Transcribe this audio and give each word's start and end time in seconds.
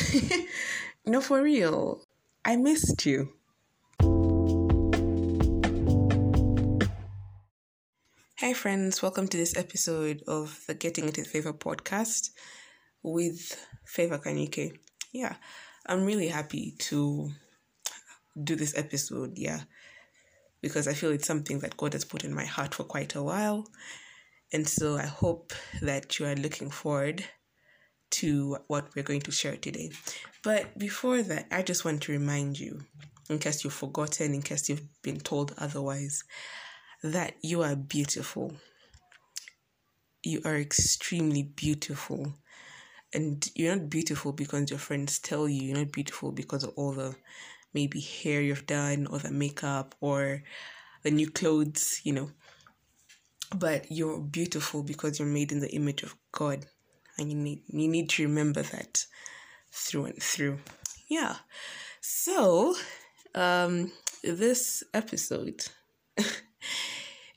no, 1.06 1.20
for 1.20 1.42
real. 1.42 2.02
I 2.44 2.56
missed 2.56 3.04
you. 3.06 3.32
Hi, 8.38 8.54
friends. 8.54 9.02
Welcome 9.02 9.28
to 9.28 9.36
this 9.36 9.56
episode 9.56 10.22
of 10.26 10.62
the 10.66 10.74
Getting 10.74 11.08
It 11.08 11.18
with 11.18 11.26
Favor 11.26 11.52
podcast 11.52 12.30
with 13.02 13.66
Favor 13.84 14.18
Kanike. 14.18 14.78
Yeah, 15.12 15.36
I'm 15.86 16.04
really 16.04 16.28
happy 16.28 16.74
to 16.78 17.30
do 18.42 18.56
this 18.56 18.76
episode. 18.76 19.36
Yeah, 19.36 19.60
because 20.62 20.88
I 20.88 20.94
feel 20.94 21.10
it's 21.10 21.26
something 21.26 21.58
that 21.60 21.76
God 21.76 21.92
has 21.92 22.04
put 22.04 22.24
in 22.24 22.34
my 22.34 22.44
heart 22.44 22.74
for 22.74 22.84
quite 22.84 23.14
a 23.14 23.22
while. 23.22 23.68
And 24.52 24.66
so 24.66 24.96
I 24.96 25.06
hope 25.06 25.52
that 25.82 26.18
you 26.18 26.26
are 26.26 26.34
looking 26.34 26.70
forward 26.70 27.24
to 28.10 28.58
what 28.66 28.88
we're 28.94 29.02
going 29.02 29.20
to 29.22 29.30
share 29.30 29.56
today. 29.56 29.90
But 30.42 30.78
before 30.78 31.22
that, 31.22 31.46
I 31.50 31.62
just 31.62 31.84
want 31.84 32.02
to 32.02 32.12
remind 32.12 32.58
you, 32.58 32.82
in 33.28 33.38
case 33.38 33.62
you've 33.62 33.72
forgotten, 33.72 34.34
in 34.34 34.42
case 34.42 34.68
you've 34.68 35.02
been 35.02 35.20
told 35.20 35.54
otherwise, 35.58 36.24
that 37.02 37.34
you 37.42 37.62
are 37.62 37.76
beautiful. 37.76 38.52
You 40.22 40.40
are 40.44 40.56
extremely 40.56 41.42
beautiful. 41.42 42.34
And 43.12 43.48
you're 43.54 43.74
not 43.74 43.90
beautiful 43.90 44.32
because 44.32 44.70
your 44.70 44.78
friends 44.78 45.18
tell 45.18 45.48
you. 45.48 45.62
You're 45.62 45.78
not 45.78 45.92
beautiful 45.92 46.32
because 46.32 46.64
of 46.64 46.72
all 46.76 46.92
the 46.92 47.16
maybe 47.72 48.00
hair 48.00 48.40
you've 48.40 48.66
done 48.66 49.06
or 49.06 49.18
the 49.18 49.30
makeup 49.30 49.94
or 50.00 50.42
the 51.02 51.10
new 51.10 51.30
clothes, 51.30 52.00
you 52.04 52.12
know. 52.12 52.30
But 53.56 53.90
you're 53.90 54.20
beautiful 54.20 54.82
because 54.82 55.18
you're 55.18 55.28
made 55.28 55.50
in 55.52 55.60
the 55.60 55.72
image 55.72 56.02
of 56.02 56.14
God. 56.32 56.66
And 57.20 57.30
you 57.30 57.36
need 57.36 57.62
you 57.68 57.86
need 57.86 58.08
to 58.10 58.22
remember 58.26 58.62
that 58.62 59.04
through 59.70 60.06
and 60.06 60.22
through. 60.22 60.58
Yeah. 61.08 61.36
So 62.00 62.74
um 63.34 63.92
this 64.24 64.82
episode 64.94 65.62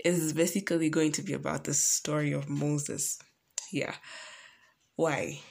is 0.05 0.33
basically 0.33 0.89
going 0.89 1.11
to 1.13 1.21
be 1.21 1.33
about 1.33 1.65
the 1.65 1.73
story 1.73 2.31
of 2.31 2.49
Moses. 2.49 3.19
Yeah. 3.71 3.93
Why? 4.95 5.41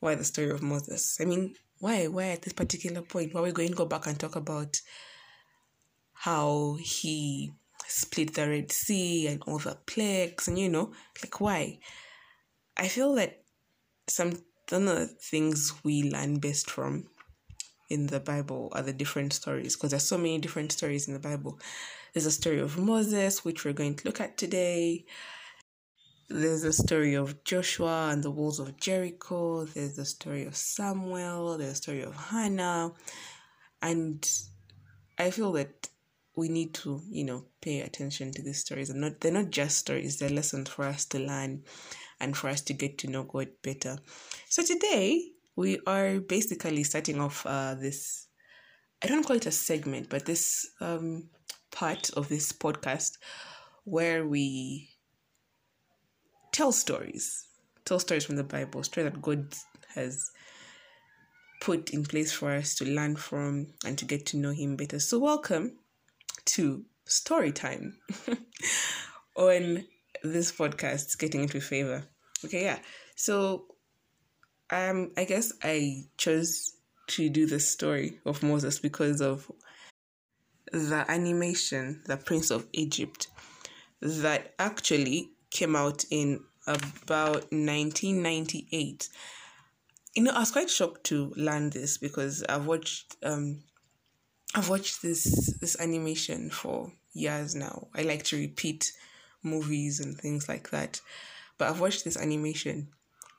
Why 0.00 0.14
the 0.14 0.24
story 0.24 0.50
of 0.50 0.62
Moses? 0.62 1.16
I 1.20 1.24
mean, 1.24 1.54
why? 1.78 2.08
Why 2.08 2.28
at 2.28 2.42
this 2.42 2.52
particular 2.52 3.02
point? 3.02 3.32
Why 3.32 3.40
are 3.40 3.44
we 3.44 3.52
going 3.52 3.70
to 3.70 3.74
go 3.74 3.86
back 3.86 4.06
and 4.06 4.18
talk 4.18 4.36
about 4.36 4.80
how 6.12 6.76
he 6.80 7.52
split 7.86 8.34
the 8.34 8.48
Red 8.48 8.70
Sea 8.70 9.28
and 9.28 9.42
all 9.46 9.58
the 9.58 9.78
plagues 9.86 10.46
and 10.46 10.58
you 10.58 10.68
know, 10.68 10.92
like 11.22 11.40
why? 11.40 11.78
I 12.76 12.88
feel 12.88 13.14
that 13.14 13.42
some 14.08 14.28
of 14.28 14.42
the 14.66 15.06
things 15.06 15.72
we 15.84 16.10
learn 16.10 16.38
best 16.38 16.70
from 16.70 17.08
in 17.88 18.06
the 18.08 18.20
Bible 18.20 18.70
are 18.72 18.82
the 18.82 18.92
different 18.92 19.32
stories 19.32 19.74
because 19.74 19.90
there's 19.90 20.02
so 20.08 20.18
many 20.18 20.38
different 20.38 20.72
stories 20.72 21.08
in 21.08 21.14
the 21.14 21.20
Bible. 21.20 21.58
There's 22.12 22.26
a 22.26 22.30
story 22.30 22.58
of 22.60 22.78
Moses, 22.78 23.44
which 23.44 23.64
we're 23.64 23.72
going 23.72 23.94
to 23.96 24.06
look 24.06 24.20
at 24.20 24.36
today. 24.36 25.06
There's 26.28 26.64
a 26.64 26.72
story 26.72 27.14
of 27.14 27.42
Joshua 27.44 28.10
and 28.12 28.22
the 28.22 28.30
walls 28.30 28.58
of 28.58 28.76
Jericho. 28.78 29.64
There's 29.64 29.96
the 29.96 30.04
story 30.04 30.44
of 30.44 30.54
Samuel. 30.56 31.56
There's 31.56 31.72
a 31.72 31.76
story 31.76 32.02
of 32.02 32.14
Hannah. 32.14 32.92
And 33.80 34.28
I 35.18 35.30
feel 35.30 35.52
that 35.52 35.88
we 36.36 36.48
need 36.48 36.74
to, 36.74 37.00
you 37.08 37.24
know, 37.24 37.44
pay 37.62 37.80
attention 37.80 38.32
to 38.32 38.42
these 38.42 38.60
stories. 38.60 38.90
And 38.90 39.00
not 39.00 39.20
they're 39.20 39.32
not 39.32 39.50
just 39.50 39.78
stories, 39.78 40.18
they're 40.18 40.28
lessons 40.28 40.68
for 40.68 40.84
us 40.84 41.04
to 41.06 41.18
learn 41.18 41.64
and 42.20 42.36
for 42.36 42.48
us 42.48 42.60
to 42.62 42.72
get 42.72 42.98
to 42.98 43.08
know 43.08 43.22
God 43.22 43.48
better. 43.62 43.98
So 44.48 44.62
today 44.64 45.30
we 45.56 45.78
are 45.86 46.20
basically 46.20 46.84
starting 46.84 47.20
off 47.20 47.44
uh, 47.46 47.74
this 47.74 48.28
I 49.02 49.06
don't 49.06 49.24
call 49.24 49.36
it 49.36 49.46
a 49.46 49.52
segment, 49.52 50.08
but 50.08 50.24
this 50.24 50.68
um, 50.80 51.28
part 51.70 52.10
of 52.10 52.28
this 52.28 52.52
podcast 52.52 53.18
where 53.84 54.26
we 54.26 54.90
tell 56.50 56.72
stories, 56.72 57.46
tell 57.84 58.00
stories 58.00 58.24
from 58.24 58.36
the 58.36 58.44
Bible, 58.44 58.82
stories 58.82 59.12
that 59.12 59.22
God 59.22 59.54
has 59.94 60.30
put 61.60 61.90
in 61.90 62.04
place 62.04 62.32
for 62.32 62.50
us 62.50 62.74
to 62.76 62.84
learn 62.84 63.14
from 63.16 63.68
and 63.84 63.96
to 63.98 64.04
get 64.04 64.26
to 64.26 64.36
know 64.36 64.50
Him 64.50 64.76
better. 64.76 64.98
So, 64.98 65.18
welcome 65.20 65.78
to 66.46 66.84
story 67.04 67.52
time 67.52 67.98
on 69.36 69.84
this 70.22 70.52
podcast, 70.52 71.18
Getting 71.18 71.42
Into 71.42 71.60
Favor. 71.60 72.04
Okay, 72.44 72.64
yeah. 72.64 72.78
So, 73.16 73.66
um, 74.70 75.12
I 75.16 75.24
guess 75.24 75.52
I 75.62 76.04
chose 76.16 76.76
to 77.08 77.28
do 77.28 77.46
the 77.46 77.58
story 77.58 78.20
of 78.26 78.42
Moses 78.42 78.78
because 78.78 79.20
of 79.20 79.50
the 80.72 81.04
animation, 81.08 82.02
The 82.06 82.16
Prince 82.16 82.50
of 82.50 82.66
Egypt, 82.72 83.28
that 84.00 84.54
actually 84.58 85.30
came 85.50 85.74
out 85.74 86.04
in 86.10 86.40
about 86.66 87.50
1998. 87.50 89.08
You 90.14 90.22
know, 90.22 90.32
I 90.32 90.40
was 90.40 90.50
quite 90.50 90.70
shocked 90.70 91.04
to 91.04 91.32
learn 91.36 91.70
this 91.70 91.98
because 91.98 92.42
I've 92.48 92.66
watched 92.66 93.16
um 93.22 93.62
I've 94.54 94.68
watched 94.68 95.02
this 95.02 95.54
this 95.60 95.78
animation 95.80 96.50
for 96.50 96.92
years 97.12 97.54
now. 97.54 97.88
I 97.94 98.02
like 98.02 98.24
to 98.24 98.36
repeat 98.36 98.92
movies 99.42 100.00
and 100.00 100.16
things 100.16 100.48
like 100.48 100.70
that. 100.70 101.00
But 101.58 101.68
I've 101.68 101.80
watched 101.80 102.04
this 102.04 102.16
animation 102.16 102.88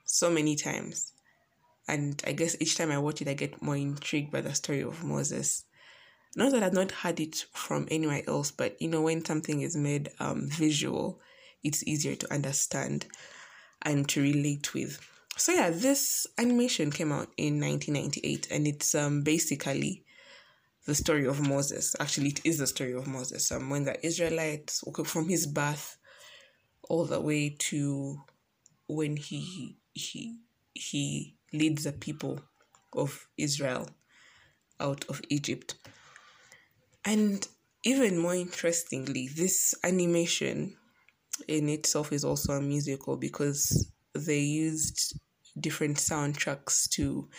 so 0.06 0.30
many 0.30 0.56
times. 0.56 1.14
And 1.88 2.22
I 2.28 2.34
guess 2.34 2.56
each 2.60 2.78
time 2.78 2.92
I 2.92 3.00
watch 3.00 3.22
it 3.22 3.28
I 3.28 3.34
get 3.34 3.62
more 3.62 3.76
intrigued 3.76 4.32
by 4.32 4.42
the 4.42 4.54
story 4.54 4.82
of 4.82 5.04
Moses. 5.04 5.64
Not 6.36 6.52
that 6.52 6.62
I've 6.62 6.74
not 6.74 6.92
had 6.92 7.20
it 7.20 7.46
from 7.54 7.88
anywhere 7.90 8.22
else, 8.28 8.52
but 8.52 8.80
you 8.82 8.88
know, 8.88 9.02
when 9.02 9.26
something 9.26 9.62
is 9.62 9.76
made 9.76 10.10
um 10.20 10.48
visual, 10.50 11.20
it's 11.64 11.86
easier 11.88 12.16
to 12.16 12.34
understand 12.34 13.08
and 13.82 14.08
to 14.10 14.22
relate 14.22 14.74
with. 14.74 15.00
So 15.38 15.54
yeah, 15.54 15.70
this 15.70 16.28
animation 16.38 16.92
came 16.92 17.12
out 17.12 17.30
in 17.38 17.60
1998 17.60 18.48
and 18.52 18.68
it's 18.68 18.94
um 18.94 19.24
basically 19.24 20.04
the 20.90 20.96
story 20.96 21.28
of 21.28 21.40
Moses. 21.40 21.96
Actually, 22.00 22.30
it 22.30 22.42
is 22.44 22.58
the 22.58 22.66
story 22.66 22.94
of 22.94 23.06
Moses. 23.06 23.52
Um, 23.52 23.70
when 23.70 23.86
the 23.86 24.04
Israelites 24.04 24.84
from 25.06 25.30
his 25.30 25.46
birth 25.46 26.00
all 26.90 27.06
the 27.06 27.22
way 27.22 27.56
to 27.60 28.18
when 28.88 29.16
he 29.16 29.78
he 29.94 30.40
he 30.74 31.36
leads 31.54 31.84
the 31.84 31.92
people 31.92 32.42
of 32.94 33.28
Israel 33.38 33.88
out 34.80 35.06
of 35.10 35.22
Egypt. 35.30 35.76
And 37.06 37.48
even 37.84 38.18
more 38.18 38.34
interestingly, 38.34 39.28
this 39.28 39.76
animation 39.84 40.76
in 41.48 41.70
itself 41.70 42.12
is 42.12 42.24
also 42.24 42.54
a 42.54 42.62
musical 42.62 43.16
because 43.16 43.92
they 44.16 44.40
used 44.40 45.20
different 45.60 45.98
soundtracks 45.98 46.90
to 46.90 47.30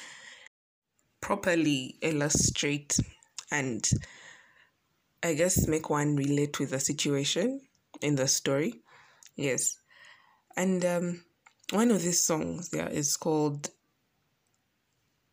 properly 1.20 1.96
illustrate 2.00 2.96
and 3.50 3.88
I 5.22 5.34
guess 5.34 5.66
make 5.66 5.90
one 5.90 6.16
relate 6.16 6.58
with 6.58 6.70
the 6.70 6.80
situation 6.80 7.60
in 8.00 8.16
the 8.16 8.28
story. 8.28 8.82
Yes. 9.36 9.76
And 10.56 10.84
um, 10.84 11.24
one 11.72 11.90
of 11.90 12.02
these 12.02 12.22
songs 12.22 12.70
there 12.70 12.88
is 12.88 13.16
called 13.16 13.70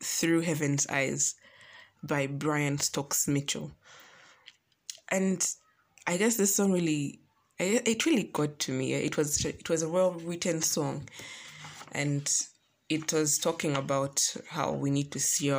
Through 0.03 0.41
Heaven's 0.41 0.87
Eyes 0.87 1.35
by 2.03 2.27
Brian 2.27 2.77
Stokes 2.77 3.27
Mitchell. 3.27 3.71
And 5.09 5.45
I 6.05 6.17
guess 6.17 6.37
this 6.37 6.55
song 6.55 6.71
really 6.71 7.21
it 7.59 8.05
really 8.05 8.23
got 8.23 8.59
to 8.59 8.71
me. 8.71 8.93
It 8.93 9.17
was 9.17 9.43
it 9.43 9.69
was 9.69 9.81
a 9.81 9.89
well 9.89 10.11
written 10.11 10.61
song, 10.61 11.09
and 11.91 12.29
it 12.89 13.11
was 13.11 13.39
talking 13.39 13.75
about 13.75 14.19
how 14.49 14.73
we 14.73 14.91
need 14.91 15.11
to 15.13 15.19
see 15.19 15.51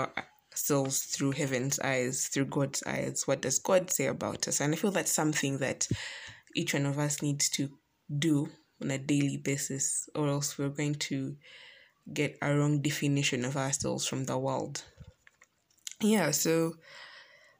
ourselves 0.58 1.04
through 1.04 1.32
heaven's 1.32 1.78
eyes, 1.78 2.26
through 2.26 2.46
God's 2.46 2.82
eyes. 2.82 3.22
What 3.26 3.42
does 3.42 3.60
God 3.60 3.90
say 3.90 4.06
about 4.06 4.48
us? 4.48 4.60
And 4.60 4.74
I 4.74 4.76
feel 4.76 4.90
that's 4.90 5.12
something 5.12 5.58
that 5.58 5.86
each 6.56 6.74
one 6.74 6.86
of 6.86 6.98
us 6.98 7.22
needs 7.22 7.48
to 7.50 7.68
do 8.18 8.48
on 8.82 8.90
a 8.90 8.98
daily 8.98 9.36
basis, 9.36 10.08
or 10.14 10.28
else 10.28 10.58
we're 10.58 10.68
going 10.68 10.96
to 10.96 11.36
get 12.12 12.36
a 12.42 12.56
wrong 12.56 12.80
definition 12.80 13.44
of 13.44 13.56
ourselves 13.56 14.06
from 14.06 14.24
the 14.24 14.36
world. 14.36 14.82
Yeah, 16.00 16.32
so 16.32 16.74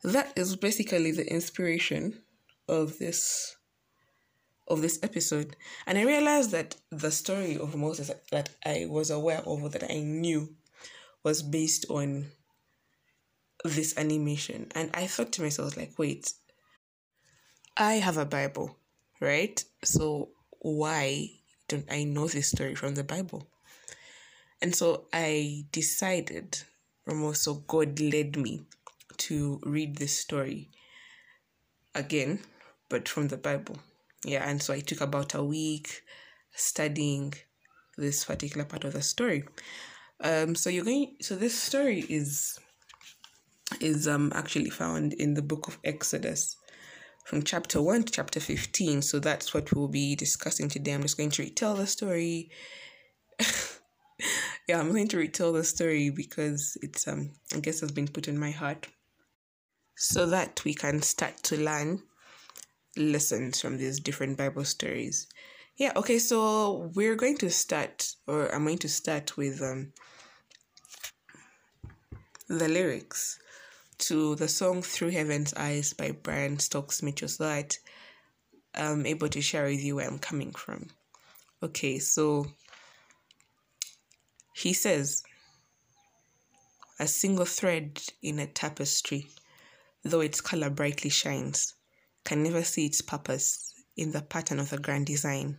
that 0.02 0.32
is 0.36 0.56
basically 0.56 1.12
the 1.12 1.30
inspiration 1.30 2.22
of 2.68 2.98
this 2.98 3.54
of 4.66 4.82
this 4.82 4.98
episode. 5.02 5.56
And 5.86 5.96
I 5.96 6.02
realized 6.02 6.50
that 6.50 6.76
the 6.90 7.10
story 7.10 7.56
of 7.56 7.74
Moses 7.74 8.10
that 8.32 8.50
I 8.66 8.86
was 8.88 9.10
aware 9.10 9.42
of 9.46 9.72
that 9.72 9.90
I 9.90 10.00
knew 10.00 10.54
was 11.24 11.42
based 11.42 11.86
on 11.88 12.26
this 13.64 13.96
animation. 13.96 14.69
And 14.75 14.90
I 14.94 15.06
thought 15.06 15.32
to 15.32 15.43
myself, 15.43 15.76
like, 15.76 15.99
wait, 15.99 16.32
I 17.76 17.94
have 17.94 18.16
a 18.16 18.25
Bible, 18.25 18.76
right? 19.20 19.62
So 19.84 20.31
why 20.60 21.31
don't 21.69 21.90
I 21.90 22.05
know 22.05 22.26
this 22.26 22.49
story 22.49 22.75
from 22.75 22.94
the 22.94 23.05
Bible? 23.05 23.49
And 24.60 24.75
so 24.75 25.06
I 25.12 25.66
decided, 25.70 26.58
or 27.06 27.14
more 27.14 27.34
so 27.34 27.55
God 27.55 28.00
led 28.00 28.37
me 28.37 28.66
to 29.19 29.60
read 29.64 29.96
this 29.96 30.19
story 30.19 30.70
again, 31.94 32.40
but 32.88 33.08
from 33.08 33.28
the 33.28 33.37
Bible. 33.37 33.78
Yeah, 34.25 34.49
and 34.49 34.60
so 34.60 34.75
I 34.75 34.81
took 34.81 35.00
about 35.00 35.34
a 35.34 35.44
week 35.44 36.02
studying 36.52 37.34
this 37.96 38.25
particular 38.25 38.64
part 38.64 38.84
of 38.84 38.94
the 38.94 39.02
story. 39.02 39.44
Um, 40.20 40.55
so 40.55 40.70
you're 40.70 40.84
going. 40.84 41.16
So 41.20 41.37
this 41.37 41.60
story 41.60 42.00
is 42.08 42.58
is 43.80 44.08
um 44.08 44.32
actually 44.34 44.70
found 44.70 45.12
in 45.14 45.34
the 45.34 45.42
book 45.42 45.69
of 45.69 45.78
Exodus, 45.84 46.56
from 47.25 47.42
chapter 47.42 47.80
one 47.80 48.02
to 48.04 48.12
chapter 48.12 48.40
fifteen. 48.40 49.02
So 49.02 49.19
that's 49.19 49.52
what 49.54 49.72
we'll 49.72 49.88
be 49.88 50.16
discussing 50.16 50.69
today. 50.69 50.92
I'm 50.92 51.02
just 51.02 51.16
going 51.16 51.30
to 51.30 51.42
retell 51.42 51.75
the 51.75 51.86
story. 51.86 52.50
yeah, 54.69 54.80
I'm 54.80 54.90
going 54.90 55.08
to 55.08 55.19
retell 55.19 55.52
the 55.52 55.64
story 55.64 56.10
because 56.10 56.76
it's 56.82 57.06
um 57.08 57.32
I 57.54 57.60
guess 57.60 57.80
has 57.80 57.92
been 57.92 58.08
put 58.08 58.28
in 58.28 58.38
my 58.38 58.50
heart, 58.50 58.88
so 59.96 60.26
that 60.26 60.64
we 60.64 60.74
can 60.74 61.02
start 61.02 61.42
to 61.44 61.56
learn 61.56 62.02
lessons 62.96 63.60
from 63.60 63.78
these 63.78 64.00
different 64.00 64.36
Bible 64.36 64.64
stories. 64.64 65.26
Yeah, 65.76 65.92
okay, 65.94 66.19
so 66.19 66.90
we're 66.96 67.14
going 67.14 67.36
to 67.38 67.50
start, 67.50 68.12
or 68.26 68.52
I'm 68.52 68.64
going 68.64 68.78
to 68.78 68.88
start 68.88 69.36
with 69.36 69.62
um, 69.62 69.92
the 72.48 72.66
lyrics 72.66 73.38
to 73.98 74.36
the 74.36 74.48
song 74.48 74.80
Through 74.80 75.10
Heaven's 75.10 75.52
Eyes 75.54 75.92
by 75.92 76.12
Brian 76.12 76.60
Stokes 76.60 77.02
Mitchell 77.02 77.28
so 77.28 77.44
that 77.44 77.76
I'm 78.74 79.04
able 79.06 79.28
to 79.28 79.42
share 79.42 79.64
with 79.64 79.82
you 79.82 79.96
where 79.96 80.06
I'm 80.06 80.20
coming 80.20 80.52
from. 80.52 80.86
Okay, 81.62 81.98
so 81.98 82.46
he 84.54 84.72
says, 84.72 85.24
A 87.00 87.08
single 87.08 87.44
thread 87.44 88.00
in 88.22 88.38
a 88.38 88.46
tapestry, 88.46 89.26
though 90.04 90.20
its 90.20 90.40
color 90.40 90.70
brightly 90.70 91.10
shines, 91.10 91.74
can 92.24 92.44
never 92.44 92.62
see 92.62 92.86
its 92.86 93.00
purpose 93.00 93.74
in 93.96 94.12
the 94.12 94.22
pattern 94.22 94.60
of 94.60 94.70
the 94.70 94.78
grand 94.78 95.06
design 95.06 95.58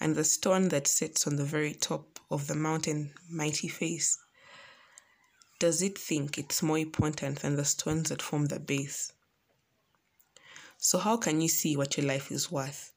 and 0.00 0.14
the 0.14 0.24
stone 0.24 0.68
that 0.68 0.86
sits 0.86 1.26
on 1.26 1.36
the 1.36 1.44
very 1.44 1.74
top 1.74 2.20
of 2.30 2.46
the 2.46 2.54
mountain 2.54 3.12
mighty 3.28 3.68
face? 3.68 4.18
Does 5.58 5.82
it 5.82 5.98
think 5.98 6.38
it's 6.38 6.62
more 6.62 6.78
important 6.78 7.40
than 7.40 7.56
the 7.56 7.64
stones 7.64 8.10
that 8.10 8.22
form 8.22 8.46
the 8.46 8.60
base? 8.60 9.12
So, 10.76 10.98
how 10.98 11.16
can 11.16 11.40
you 11.40 11.48
see 11.48 11.76
what 11.76 11.96
your 11.96 12.06
life 12.06 12.30
is 12.30 12.52
worth 12.52 12.92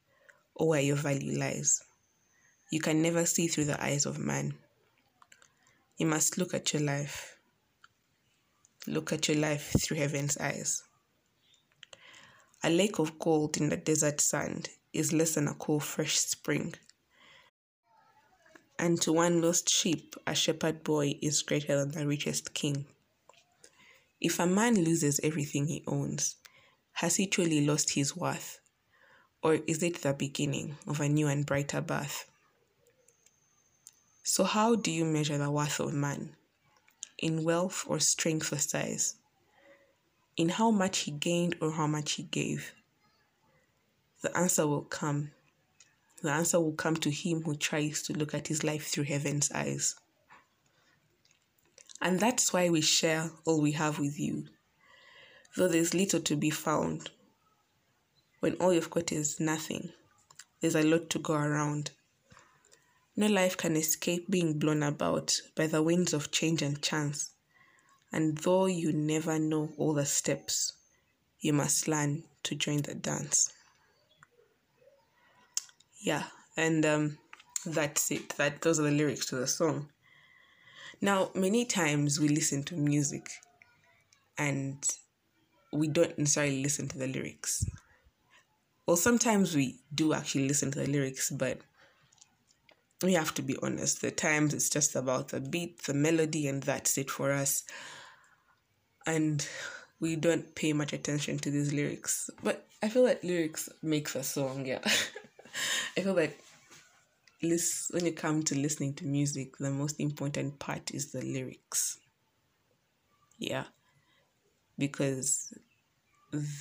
or 0.54 0.68
where 0.68 0.80
your 0.80 0.96
value 0.96 1.36
lies? 1.36 1.82
You 2.70 2.78
can 2.78 3.02
never 3.02 3.26
see 3.26 3.48
through 3.48 3.64
the 3.64 3.82
eyes 3.82 4.06
of 4.06 4.20
man. 4.20 4.54
You 5.96 6.06
must 6.06 6.38
look 6.38 6.54
at 6.54 6.72
your 6.72 6.82
life. 6.82 7.36
Look 8.86 9.12
at 9.12 9.26
your 9.26 9.38
life 9.38 9.74
through 9.80 9.96
heaven's 9.96 10.38
eyes. 10.38 10.84
A 12.62 12.70
lake 12.70 13.00
of 13.00 13.18
gold 13.18 13.56
in 13.56 13.70
the 13.70 13.76
desert 13.76 14.20
sand 14.20 14.68
is 14.92 15.12
less 15.12 15.34
than 15.34 15.48
a 15.48 15.54
cool, 15.54 15.80
fresh 15.80 16.16
spring 16.16 16.74
and 18.82 19.00
to 19.00 19.12
one 19.12 19.40
lost 19.40 19.70
sheep, 19.70 20.16
a 20.26 20.34
shepherd 20.34 20.82
boy 20.82 21.16
is 21.22 21.42
greater 21.42 21.78
than 21.78 21.92
the 21.92 22.04
richest 22.04 22.52
king. 22.52 22.84
If 24.20 24.40
a 24.40 24.46
man 24.46 24.74
loses 24.74 25.20
everything 25.22 25.68
he 25.68 25.84
owns, 25.86 26.34
has 26.94 27.14
he 27.14 27.28
truly 27.28 27.64
lost 27.64 27.94
his 27.94 28.16
worth? 28.16 28.58
Or 29.40 29.60
is 29.68 29.84
it 29.84 30.02
the 30.02 30.12
beginning 30.12 30.78
of 30.88 31.00
a 31.00 31.08
new 31.08 31.28
and 31.28 31.46
brighter 31.46 31.80
birth? 31.80 32.28
So, 34.24 34.42
how 34.42 34.74
do 34.74 34.90
you 34.90 35.04
measure 35.04 35.38
the 35.38 35.48
worth 35.48 35.78
of 35.78 35.94
man? 35.94 36.34
In 37.18 37.44
wealth 37.44 37.84
or 37.86 38.00
strength 38.00 38.52
or 38.52 38.58
size? 38.58 39.14
In 40.36 40.48
how 40.48 40.72
much 40.72 40.98
he 41.00 41.12
gained 41.12 41.54
or 41.60 41.70
how 41.70 41.86
much 41.86 42.14
he 42.14 42.24
gave? 42.24 42.72
The 44.22 44.36
answer 44.36 44.66
will 44.66 44.82
come 44.82 45.30
the 46.22 46.30
answer 46.30 46.60
will 46.60 46.72
come 46.72 46.96
to 46.96 47.10
him 47.10 47.42
who 47.42 47.56
tries 47.56 48.02
to 48.02 48.12
look 48.12 48.32
at 48.32 48.46
his 48.46 48.62
life 48.62 48.86
through 48.86 49.04
heaven's 49.04 49.50
eyes. 49.52 49.96
And 52.00 52.20
that's 52.20 52.52
why 52.52 52.68
we 52.68 52.80
share 52.80 53.30
all 53.44 53.60
we 53.60 53.72
have 53.72 53.98
with 53.98 54.18
you. 54.18 54.46
Though 55.56 55.68
there's 55.68 55.94
little 55.94 56.20
to 56.20 56.36
be 56.36 56.50
found, 56.50 57.10
when 58.40 58.54
all 58.54 58.72
you've 58.72 58.90
got 58.90 59.12
is 59.12 59.40
nothing, 59.40 59.90
there's 60.60 60.74
a 60.76 60.82
lot 60.82 61.10
to 61.10 61.18
go 61.18 61.34
around. 61.34 61.90
No 63.16 63.26
life 63.26 63.56
can 63.56 63.76
escape 63.76 64.30
being 64.30 64.58
blown 64.58 64.82
about 64.82 65.40
by 65.56 65.66
the 65.66 65.82
winds 65.82 66.12
of 66.12 66.30
change 66.30 66.62
and 66.62 66.80
chance. 66.80 67.32
And 68.12 68.38
though 68.38 68.66
you 68.66 68.92
never 68.92 69.38
know 69.38 69.72
all 69.76 69.92
the 69.92 70.06
steps, 70.06 70.72
you 71.40 71.52
must 71.52 71.88
learn 71.88 72.24
to 72.44 72.54
join 72.54 72.82
the 72.82 72.94
dance 72.94 73.52
yeah 76.02 76.24
and 76.56 76.84
um 76.84 77.18
that's 77.64 78.10
it. 78.10 78.30
That 78.36 78.62
those 78.62 78.80
are 78.80 78.84
the 78.84 78.90
lyrics 78.90 79.26
to 79.26 79.36
the 79.36 79.46
song. 79.46 79.88
Now 81.00 81.30
many 81.34 81.64
times 81.64 82.18
we 82.18 82.28
listen 82.28 82.64
to 82.64 82.74
music 82.74 83.28
and 84.36 84.84
we 85.72 85.88
don't 85.88 86.18
necessarily 86.18 86.62
listen 86.62 86.88
to 86.88 86.98
the 86.98 87.06
lyrics. 87.06 87.64
Well 88.86 88.96
sometimes 88.96 89.54
we 89.54 89.80
do 89.94 90.12
actually 90.12 90.48
listen 90.48 90.70
to 90.72 90.80
the 90.80 90.90
lyrics 90.90 91.30
but 91.30 91.58
we 93.02 93.14
have 93.14 93.34
to 93.34 93.42
be 93.42 93.56
honest. 93.62 94.00
The 94.00 94.10
times 94.10 94.54
it's 94.54 94.68
just 94.68 94.96
about 94.96 95.28
the 95.28 95.40
beat 95.40 95.82
the 95.84 95.94
melody 95.94 96.48
and 96.48 96.62
that's 96.62 96.98
it 96.98 97.10
for 97.10 97.32
us. 97.32 97.62
And 99.06 99.46
we 100.00 100.16
don't 100.16 100.54
pay 100.56 100.72
much 100.72 100.92
attention 100.92 101.38
to 101.38 101.50
these 101.50 101.72
lyrics. 101.72 102.28
But 102.42 102.66
i 102.82 102.88
feel 102.88 103.04
that 103.04 103.22
lyrics 103.22 103.68
makes 103.80 104.16
a 104.16 104.24
song 104.24 104.66
yeah 104.66 104.80
I 105.96 106.00
feel 106.00 106.14
like 106.14 106.42
list, 107.42 107.92
when 107.92 108.06
you 108.06 108.12
come 108.12 108.42
to 108.44 108.54
listening 108.54 108.94
to 108.94 109.04
music, 109.04 109.56
the 109.58 109.70
most 109.70 110.00
important 110.00 110.58
part 110.58 110.90
is 110.92 111.12
the 111.12 111.22
lyrics. 111.22 111.98
Yeah. 113.38 113.64
Because 114.78 115.52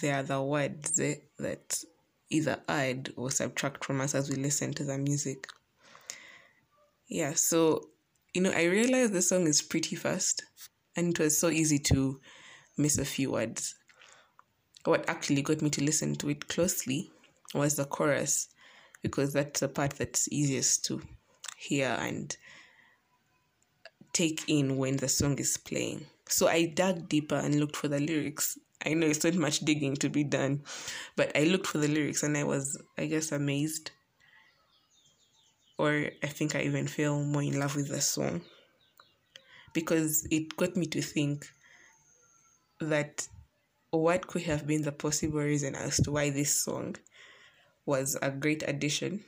they 0.02 0.12
are 0.12 0.24
the 0.24 0.42
words 0.42 0.96
that 1.38 1.84
either 2.30 2.60
add 2.68 3.12
or 3.16 3.32
subtract 3.32 3.86
from 3.86 4.02
us 4.02 4.16
as 4.16 4.30
we 4.30 4.36
listen 4.36 4.74
to 4.74 4.84
the 4.84 4.98
music. 4.98 5.48
Yeah, 7.08 7.34
so, 7.34 7.90
you 8.34 8.42
know, 8.42 8.52
I 8.52 8.64
realized 8.64 9.14
the 9.14 9.22
song 9.22 9.48
is 9.48 9.62
pretty 9.62 9.96
fast 9.96 10.44
and 10.96 11.10
it 11.10 11.20
was 11.20 11.38
so 11.38 11.50
easy 11.50 11.80
to 11.80 12.20
miss 12.78 12.98
a 12.98 13.06
few 13.06 13.32
words. 13.32 13.76
What 14.86 15.08
actually 15.10 15.42
got 15.42 15.62
me 15.62 15.70
to 15.72 15.84
listen 15.84 16.16
to 16.16 16.30
it 16.30 16.48
closely 16.48 17.12
was 17.54 17.76
the 17.76 17.86
chorus 17.86 18.48
because 19.02 19.34
that's 19.34 19.60
the 19.60 19.68
part 19.68 19.92
that's 19.92 20.32
easiest 20.32 20.86
to 20.86 21.02
hear 21.58 21.96
and 22.00 22.38
take 24.14 24.44
in 24.48 24.78
when 24.78 24.98
the 24.98 25.08
song 25.08 25.38
is 25.40 25.58
playing. 25.58 26.06
So 26.28 26.48
I 26.48 26.66
dug 26.66 27.10
deeper 27.10 27.36
and 27.36 27.60
looked 27.60 27.76
for 27.76 27.88
the 27.88 28.00
lyrics. 28.00 28.58
I 28.86 28.94
know 28.94 29.08
it's 29.08 29.24
not 29.24 29.36
much 29.36 29.60
digging 29.60 29.96
to 29.98 30.10
be 30.10 30.24
done, 30.24 30.64
but 31.16 31.36
I 31.36 31.44
looked 31.44 31.68
for 31.68 31.78
the 31.78 31.88
lyrics 31.88 32.24
and 32.24 32.38
I 32.38 32.44
was, 32.44 32.82
I 32.98 33.06
guess, 33.06 33.32
amazed. 33.32 33.92
Or 35.78 36.10
I 36.24 36.28
think 36.28 36.56
I 36.56 36.62
even 36.62 36.88
fell 36.88 37.24
more 37.24 37.44
in 37.44 37.60
love 37.60 37.76
with 37.76 37.90
the 37.90 38.02
song 38.02 38.42
because 39.74 40.28
it 40.30 40.56
got 40.58 40.76
me 40.76 40.86
to 40.88 41.02
think 41.02 41.48
that 42.80 43.28
what 43.92 44.28
could 44.28 44.44
have 44.44 44.66
been 44.66 44.82
the 44.82 44.92
possible 44.92 45.40
reason 45.40 45.76
as 45.76 45.98
to 45.98 46.12
why 46.12 46.30
this 46.30 46.54
song 46.54 46.96
was 47.92 48.18
a 48.22 48.32
great 48.32 48.64
addition 48.66 49.22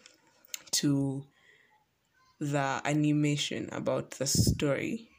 to 0.72 1.26
the 2.40 2.82
animation 2.86 3.68
about 3.74 4.12
the 4.12 4.26
story 4.26 5.10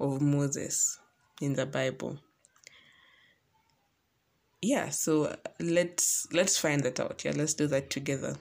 of 0.00 0.22
Moses 0.22 0.98
in 1.42 1.52
the 1.52 1.66
Bible. 1.66 2.18
Yeah, 4.62 4.88
so 4.88 5.36
let's 5.60 6.26
let's 6.32 6.56
find 6.56 6.82
that 6.84 6.98
out. 6.98 7.22
Yeah, 7.22 7.34
let's 7.36 7.52
do 7.52 7.66
that 7.66 7.90
together. 7.90 8.36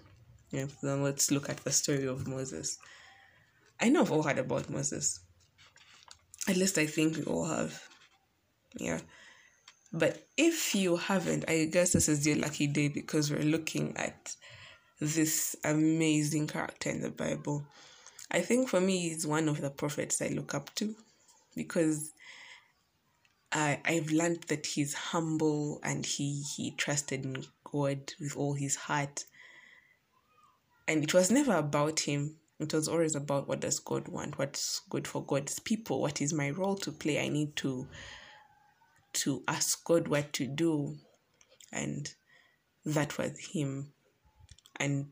Yeah, 0.52 0.68
then 0.82 1.04
let's 1.04 1.32
look 1.32 1.50
at 1.50 1.58
the 1.66 1.72
story 1.74 2.08
of 2.08 2.26
Moses. 2.26 2.78
I 3.82 3.90
know 3.90 4.04
I've 4.04 4.12
all 4.14 4.24
heard 4.24 4.40
about 4.40 4.70
Moses. 4.70 5.20
At 6.48 6.56
least 6.56 6.78
I 6.78 6.86
think 6.86 7.18
we 7.18 7.24
all 7.24 7.44
have. 7.46 7.90
Yeah. 8.78 9.02
But 9.98 10.28
if 10.36 10.76
you 10.76 10.98
haven't, 10.98 11.46
I 11.48 11.66
guess 11.72 11.94
this 11.94 12.10
is 12.10 12.28
your 12.28 12.36
lucky 12.36 12.68
day 12.68 12.90
because 12.90 13.32
we're 13.32 13.44
looking 13.44 13.96
at 13.96 14.36
this 15.00 15.56
amazing 15.64 16.48
character 16.48 16.90
in 16.90 17.00
the 17.00 17.10
Bible. 17.10 17.66
I 18.30 18.42
think 18.42 18.68
for 18.68 18.82
me, 18.82 19.00
he's 19.08 19.26
one 19.26 19.48
of 19.48 19.62
the 19.62 19.70
prophets 19.70 20.22
I 20.22 20.28
look 20.28 20.54
up 20.54 20.76
to 20.76 20.94
because 21.56 22.12
I 23.54 23.80
I've 23.86 24.12
learned 24.12 24.44
that 24.50 24.66
he's 24.66 24.94
humble 24.94 25.80
and 25.82 26.06
he 26.06 26.44
he 26.58 26.72
trusted 26.72 27.24
in 27.24 27.46
God 27.64 28.12
with 28.20 28.36
all 28.36 28.54
his 28.54 28.76
heart. 28.76 29.24
And 30.90 31.06
it 31.06 31.14
was 31.14 31.32
never 31.32 31.56
about 31.56 32.02
him. 32.02 32.36
It 32.60 32.74
was 32.74 32.90
always 32.90 33.16
about 33.16 33.48
what 33.48 33.62
does 33.62 33.80
God 33.80 34.10
want, 34.10 34.38
what's 34.38 34.82
good 34.90 35.08
for 35.08 35.24
God's 35.24 35.60
people, 35.60 36.02
what 36.02 36.22
is 36.22 36.34
my 36.34 36.50
role 36.50 36.76
to 36.76 36.92
play. 36.92 37.22
I 37.22 37.30
need 37.30 37.56
to 37.58 37.88
to 39.16 39.44
ask 39.48 39.84
God 39.84 40.08
what 40.08 40.34
to 40.34 40.48
do. 40.48 40.96
And 41.72 42.10
that 42.86 43.18
was 43.18 43.38
him. 43.52 43.94
And 44.78 45.08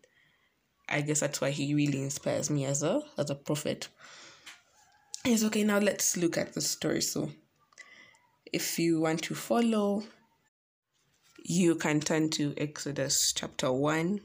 I 0.87 1.01
guess 1.01 1.21
that's 1.21 1.41
why 1.41 1.51
he 1.51 1.73
really 1.73 2.01
inspires 2.01 2.49
me 2.49 2.65
as 2.65 2.83
a 2.83 3.01
as 3.17 3.29
a 3.29 3.35
prophet. 3.35 3.87
Yes, 5.25 5.43
okay, 5.45 5.63
now 5.63 5.79
let's 5.79 6.17
look 6.17 6.37
at 6.37 6.53
the 6.53 6.61
story. 6.61 7.01
So 7.01 7.31
if 8.51 8.77
you 8.77 9.01
want 9.01 9.21
to 9.23 9.35
follow, 9.35 10.03
you 11.43 11.75
can 11.75 11.99
turn 12.01 12.29
to 12.31 12.53
Exodus 12.57 13.33
chapter 13.35 13.71
1 13.71 14.19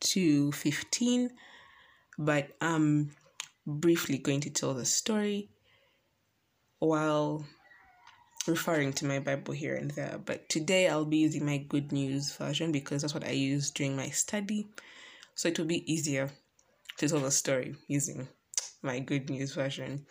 to 0.00 0.52
15. 0.52 1.30
But 2.18 2.50
I'm 2.60 3.12
briefly 3.66 4.18
going 4.18 4.40
to 4.40 4.50
tell 4.50 4.74
the 4.74 4.84
story 4.84 5.48
while 6.78 7.44
referring 8.46 8.92
to 8.94 9.06
my 9.06 9.18
Bible 9.18 9.54
here 9.54 9.76
and 9.76 9.90
there. 9.92 10.20
But 10.24 10.48
today 10.48 10.88
I'll 10.88 11.04
be 11.04 11.18
using 11.18 11.46
my 11.46 11.58
Good 11.58 11.92
News 11.92 12.34
version 12.36 12.72
because 12.72 13.02
that's 13.02 13.14
what 13.14 13.26
I 13.26 13.30
use 13.30 13.70
during 13.70 13.96
my 13.96 14.08
study. 14.08 14.68
So 15.34 15.48
it 15.48 15.58
will 15.58 15.66
be 15.66 15.90
easier 15.92 16.30
to 16.98 17.08
tell 17.08 17.20
the 17.20 17.30
story 17.30 17.76
using 17.88 18.28
my 18.82 18.98
Good 18.98 19.30
News 19.30 19.54
version. 19.54 20.06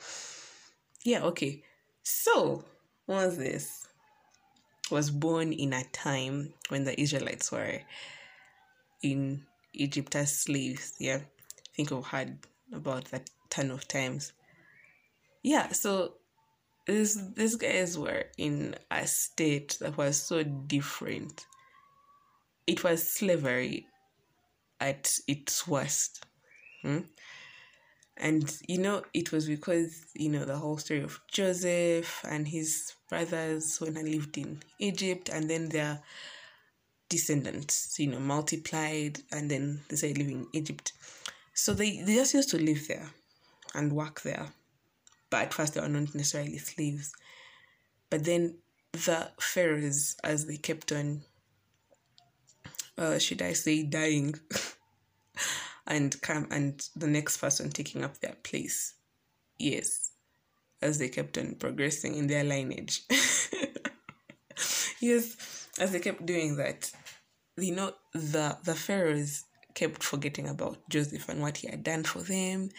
Yeah, 1.04 1.24
okay. 1.24 1.64
So, 2.04 2.66
was 3.08 3.38
this? 3.38 3.88
Was 4.90 5.10
born 5.10 5.54
in 5.54 5.74
a 5.74 5.84
time 5.86 6.54
when 6.70 6.84
the 6.84 7.00
Israelites 7.00 7.52
were 7.52 7.80
in 9.02 9.46
Egypt 9.74 10.16
as 10.16 10.38
slaves. 10.40 10.94
Yeah, 11.00 11.20
think 11.76 11.92
I've 11.92 12.06
heard 12.06 12.38
about 12.74 13.06
that 13.06 13.30
ton 13.50 13.72
of 13.72 13.88
times. 13.88 14.34
Yeah, 15.44 15.70
so 15.70 16.16
this 16.92 17.20
these 17.36 17.56
guys 17.56 17.98
were 17.98 18.26
in 18.38 18.76
a 18.90 19.08
state 19.08 19.78
that 19.80 19.98
was 19.98 20.22
so 20.22 20.44
different. 20.44 21.46
It 22.68 22.84
was 22.84 23.12
slavery 23.12 23.88
at 24.80 25.14
its 25.28 25.68
worst. 25.68 26.26
Hmm? 26.82 27.00
And 28.18 28.54
you 28.68 28.78
know, 28.78 29.04
it 29.14 29.32
was 29.32 29.48
because, 29.48 30.06
you 30.14 30.30
know, 30.30 30.46
the 30.46 30.58
whole 30.58 30.78
story 30.78 31.02
of 31.02 31.20
Joseph 31.28 32.24
and 32.28 32.48
his 32.48 32.94
brothers 33.10 33.80
when 33.80 33.98
I 33.98 34.02
lived 34.02 34.38
in 34.38 34.62
Egypt 34.80 35.30
and 35.30 35.50
then 35.50 35.70
their 35.70 36.02
descendants, 37.10 38.00
you 38.00 38.08
know, 38.08 38.20
multiplied 38.20 39.20
and 39.32 39.50
then 39.50 39.82
they 39.90 39.96
started 39.96 40.20
living 40.20 40.42
in 40.42 40.48
Egypt. 40.54 40.94
So 41.54 41.74
they, 41.74 42.02
they 42.02 42.16
just 42.16 42.34
used 42.34 42.50
to 42.52 42.58
live 42.58 42.88
there 42.88 43.10
and 43.74 43.92
work 43.94 44.22
there. 44.22 44.48
But 45.32 45.44
at 45.44 45.54
first 45.56 45.74
they 45.74 45.82
were 45.82 45.88
not 45.88 46.14
necessarily 46.14 46.60
slaves. 46.60 47.14
But 48.12 48.26
then 48.26 48.58
the 48.92 49.32
pharaohs, 49.40 50.18
as 50.24 50.46
they 50.46 50.58
kept 50.58 50.92
on, 50.92 51.24
uh, 52.98 53.18
should 53.18 53.42
I 53.42 53.54
say, 53.54 53.84
dying, 53.84 54.36
and 55.88 56.22
come 56.22 56.48
and 56.52 56.86
the 56.96 57.08
next 57.08 57.38
person 57.38 57.72
taking 57.72 58.04
up 58.04 58.20
their 58.20 58.36
place. 58.44 58.94
Yes, 59.58 60.12
as 60.82 61.00
they 61.00 61.08
kept 61.08 61.38
on 61.38 61.56
progressing 61.56 62.16
in 62.16 62.28
their 62.28 62.44
lineage. 62.44 63.04
yes, 65.00 65.70
as 65.80 65.94
they 65.94 66.00
kept 66.00 66.26
doing 66.26 66.58
that, 66.58 66.92
you 67.56 67.74
know, 67.74 67.94
the 68.14 68.58
the 68.66 68.76
pharaohs 68.76 69.46
kept 69.74 70.04
forgetting 70.04 70.50
about 70.50 70.90
Joseph 70.90 71.30
and 71.30 71.42
what 71.42 71.58
he 71.58 71.70
had 71.70 71.84
done 71.84 72.04
for 72.04 72.20
them 72.20 72.70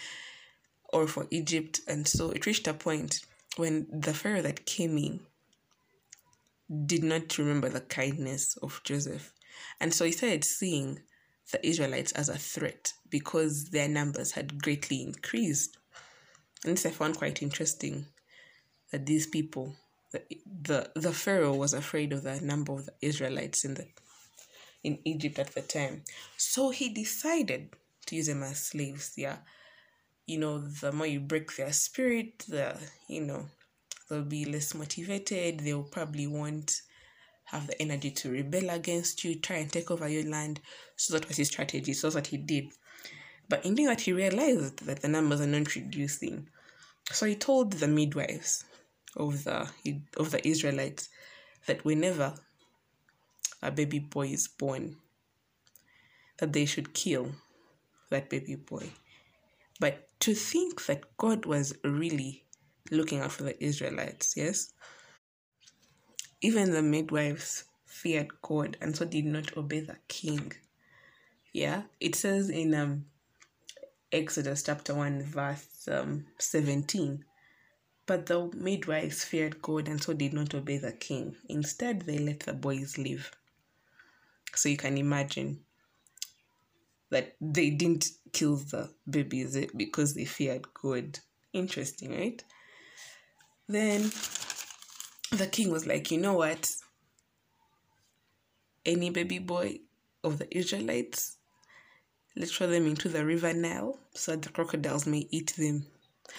or 0.92 1.06
for 1.06 1.26
Egypt, 1.30 1.80
and 1.88 2.06
so 2.06 2.30
it 2.30 2.46
reached 2.46 2.66
a 2.68 2.74
point 2.74 3.20
when 3.56 3.86
the 3.90 4.14
pharaoh 4.14 4.42
that 4.42 4.66
came 4.66 4.96
in 4.98 5.20
did 6.86 7.02
not 7.02 7.36
remember 7.38 7.68
the 7.68 7.80
kindness 7.80 8.56
of 8.62 8.80
Joseph. 8.84 9.32
And 9.80 9.92
so 9.92 10.04
he 10.04 10.12
started 10.12 10.44
seeing 10.44 11.00
the 11.50 11.64
Israelites 11.66 12.12
as 12.12 12.28
a 12.28 12.38
threat 12.38 12.92
because 13.10 13.66
their 13.66 13.88
numbers 13.88 14.32
had 14.32 14.62
greatly 14.62 15.02
increased. 15.02 15.76
And 16.64 16.76
this 16.76 16.86
I 16.86 16.90
found 16.90 17.18
quite 17.18 17.42
interesting 17.42 18.06
that 18.90 19.06
these 19.06 19.26
people, 19.26 19.74
the, 20.12 20.22
the, 20.62 20.90
the 20.94 21.12
Pharaoh 21.12 21.54
was 21.54 21.74
afraid 21.74 22.12
of 22.12 22.22
the 22.22 22.40
number 22.40 22.72
of 22.72 22.86
the 22.86 22.94
Israelites 23.02 23.64
in 23.64 23.74
the 23.74 23.86
in 24.82 24.98
Egypt 25.04 25.38
at 25.38 25.54
the 25.54 25.62
time. 25.62 26.02
So 26.36 26.70
he 26.70 26.88
decided 26.88 27.70
to 28.06 28.16
use 28.16 28.26
them 28.26 28.42
as 28.42 28.58
slaves. 28.58 29.12
Yeah. 29.16 29.36
You 30.26 30.38
know, 30.38 30.58
the 30.58 30.92
more 30.92 31.06
you 31.06 31.20
break 31.20 31.56
their 31.56 31.72
spirit, 31.72 32.44
the 32.48 32.76
you 33.08 33.22
know, 33.22 33.46
they'll 34.08 34.22
be 34.22 34.44
less 34.44 34.74
motivated, 34.74 35.60
they'll 35.60 35.82
probably 35.82 36.26
won't 36.26 36.82
have 37.46 37.66
the 37.66 37.80
energy 37.82 38.10
to 38.10 38.30
rebel 38.30 38.70
against 38.70 39.24
you, 39.24 39.38
try 39.38 39.56
and 39.56 39.70
take 39.70 39.90
over 39.90 40.08
your 40.08 40.24
land. 40.24 40.60
So 40.96 41.12
that 41.14 41.28
was 41.28 41.36
his 41.36 41.48
strategy. 41.48 41.92
So 41.92 42.06
that's 42.06 42.14
what 42.14 42.26
he 42.28 42.38
did. 42.38 42.72
But 43.48 43.66
in 43.66 43.74
doing 43.74 43.88
that, 43.88 44.00
he 44.00 44.12
realized 44.12 44.86
that 44.86 45.02
the 45.02 45.08
numbers 45.08 45.40
are 45.40 45.46
not 45.46 45.74
reducing. 45.74 46.48
So 47.10 47.26
he 47.26 47.34
told 47.34 47.72
the 47.72 47.88
midwives 47.88 48.64
of 49.16 49.44
the 49.44 49.68
of 50.16 50.30
the 50.30 50.46
Israelites 50.46 51.10
that 51.66 51.84
whenever 51.84 52.34
a 53.60 53.70
baby 53.70 53.98
boy 53.98 54.28
is 54.28 54.48
born, 54.48 54.96
that 56.38 56.52
they 56.52 56.64
should 56.64 56.94
kill 56.94 57.32
that 58.10 58.30
baby 58.30 58.54
boy. 58.54 58.90
But 59.82 60.08
to 60.20 60.32
think 60.32 60.86
that 60.86 61.16
God 61.16 61.44
was 61.44 61.74
really 61.82 62.44
looking 62.92 63.18
out 63.18 63.32
for 63.32 63.42
the 63.42 63.60
Israelites, 63.60 64.36
yes, 64.36 64.72
even 66.40 66.70
the 66.70 66.82
midwives 66.82 67.64
feared 67.84 68.30
God 68.42 68.76
and 68.80 68.94
so 68.94 69.04
did 69.04 69.24
not 69.24 69.56
obey 69.56 69.80
the 69.80 69.96
king. 70.06 70.52
Yeah, 71.52 71.82
it 71.98 72.14
says 72.14 72.48
in 72.48 72.72
um, 72.74 73.06
Exodus 74.12 74.62
chapter 74.62 74.94
1, 74.94 75.24
verse 75.24 75.88
um, 75.90 76.26
17. 76.38 77.24
But 78.06 78.26
the 78.26 78.52
midwives 78.54 79.24
feared 79.24 79.60
God 79.60 79.88
and 79.88 80.00
so 80.00 80.12
did 80.12 80.32
not 80.32 80.54
obey 80.54 80.78
the 80.78 80.92
king. 80.92 81.34
Instead, 81.48 82.02
they 82.02 82.18
let 82.18 82.38
the 82.38 82.52
boys 82.52 82.98
live. 82.98 83.32
So 84.54 84.68
you 84.68 84.76
can 84.76 84.96
imagine 84.96 85.64
that 87.12 87.36
they 87.42 87.68
didn't 87.68 88.08
kill 88.32 88.56
the 88.56 88.90
babies 89.08 89.56
because 89.76 90.14
they 90.14 90.24
feared 90.24 90.64
God. 90.74 91.18
Interesting, 91.52 92.18
right? 92.18 92.42
Then 93.68 94.10
the 95.30 95.46
king 95.46 95.70
was 95.70 95.86
like, 95.86 96.10
you 96.10 96.18
know 96.18 96.32
what? 96.32 96.70
Any 98.86 99.10
baby 99.10 99.38
boy 99.38 99.80
of 100.24 100.38
the 100.38 100.56
Israelites, 100.56 101.36
let's 102.34 102.50
throw 102.50 102.66
them 102.66 102.86
into 102.86 103.10
the 103.10 103.24
river 103.24 103.52
Nile 103.52 103.98
so 104.14 104.34
the 104.34 104.48
crocodiles 104.48 105.06
may 105.06 105.28
eat 105.30 105.54
them. 105.58 105.84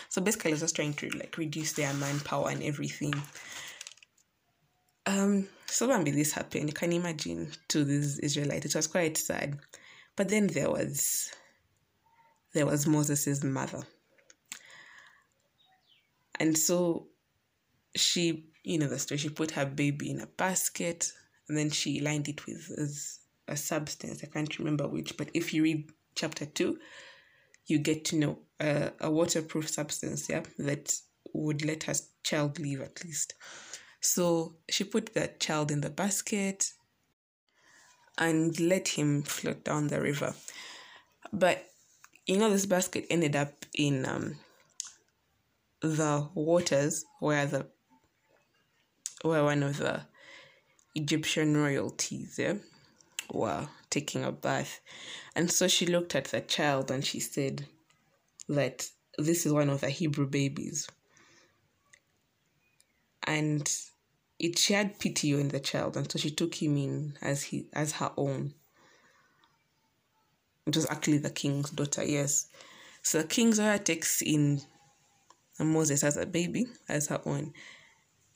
So 0.09 0.21
basically, 0.21 0.55
just 0.55 0.75
trying 0.75 0.95
to 0.95 1.09
like 1.11 1.37
reduce 1.37 1.73
their 1.73 1.93
manpower 1.93 2.49
and 2.49 2.63
everything. 2.63 3.13
Um, 5.05 5.47
so 5.67 5.87
when 5.87 6.03
this 6.03 6.31
happened, 6.31 6.69
you 6.69 6.73
can 6.73 6.91
imagine 6.91 7.51
to 7.67 7.83
these 7.83 8.17
Israelites, 8.19 8.65
it 8.65 8.75
was 8.75 8.87
quite 8.87 9.17
sad. 9.17 9.59
But 10.15 10.29
then 10.29 10.48
there 10.48 10.70
was 10.70 11.32
there 12.53 12.65
was 12.65 12.86
Moses's 12.86 13.43
mother. 13.43 13.84
And 16.39 16.58
so 16.58 17.08
she 17.96 18.50
you 18.63 18.77
know 18.77 18.88
the 18.88 19.00
story. 19.00 19.17
She 19.17 19.29
put 19.29 19.51
her 19.51 19.65
baby 19.65 20.12
in 20.12 20.22
a 20.22 20.27
basket 20.27 21.12
and 21.48 21.58
then 21.58 21.70
she 21.70 22.00
lined 22.00 22.27
it 22.29 22.46
with 22.46 22.72
a 23.48 23.58
substance. 23.58 24.24
I 24.24 24.27
can't 24.27 24.58
remember 24.60 24.88
which, 24.88 25.17
but 25.17 25.29
if 25.34 25.53
you 25.53 25.63
read 25.63 25.91
chapter 26.15 26.46
two, 26.46 26.79
you 27.67 27.79
get 27.79 28.05
to 28.05 28.15
know 28.15 28.39
uh, 28.60 28.89
a 29.00 29.12
waterproof 29.12 29.70
substance, 29.70 30.29
yeah, 30.29 30.43
that 30.60 30.93
would 31.34 31.65
let 31.65 31.84
her 31.84 31.93
child 32.24 32.60
live 32.60 32.82
at 32.82 33.03
least. 33.03 33.34
So 34.00 34.55
she 34.70 34.84
put 34.84 35.13
that 35.13 35.39
child 35.39 35.72
in 35.72 35.82
the 35.82 35.89
basket 35.89 36.72
and 38.17 38.60
let 38.60 38.88
him 38.89 39.24
float 39.24 39.63
down 39.63 39.88
the 39.88 40.01
river. 40.01 40.34
But 41.32 41.65
you 42.25 42.38
know, 42.38 42.50
this 42.50 42.65
basket 42.65 43.05
ended 43.10 43.36
up 43.36 43.65
in 43.74 44.05
um, 44.05 44.36
the 45.82 46.27
waters 46.34 47.05
where 47.20 47.46
the 47.46 47.67
where 49.24 49.43
one 49.43 49.63
of 49.63 49.77
the 49.77 50.01
Egyptian 50.96 51.58
royalties, 51.58 52.36
yeah, 52.38 52.55
were 53.32 53.67
taking 53.89 54.24
a 54.24 54.32
bath. 54.32 54.79
And 55.36 55.51
so 55.51 55.67
she 55.67 55.86
looked 55.86 56.15
at 56.15 56.25
the 56.25 56.41
child 56.41 56.91
and 56.91 57.03
she 57.03 57.20
said 57.20 57.65
that 58.48 58.88
this 59.17 59.46
is 59.46 59.53
one 59.53 59.70
of 59.70 59.82
the 59.82 59.89
Hebrew 59.89 60.27
babies. 60.27 60.88
And 63.25 63.70
it 64.43 64.59
she 64.59 64.73
had 64.73 65.00
pity 65.00 65.33
on 65.33 65.47
the 65.47 65.59
child, 65.59 65.95
and 65.95 66.12
so 66.12 66.19
she 66.19 66.29
took 66.29 66.62
him 66.62 66.75
in 66.77 67.17
as 67.21 67.43
he 67.43 67.67
as 67.73 67.93
her 67.93 68.12
own. 68.17 68.53
It 70.67 70.75
was 70.75 70.85
actually 70.89 71.19
the 71.19 71.29
king's 71.29 71.71
daughter, 71.71 72.03
yes. 72.03 72.47
So 73.01 73.23
King 73.23 73.53
Zora 73.53 73.79
takes 73.79 74.21
in 74.21 74.62
Moses 75.59 76.03
as 76.03 76.17
a 76.17 76.25
baby, 76.25 76.67
as 76.88 77.07
her 77.07 77.21
own. 77.25 77.53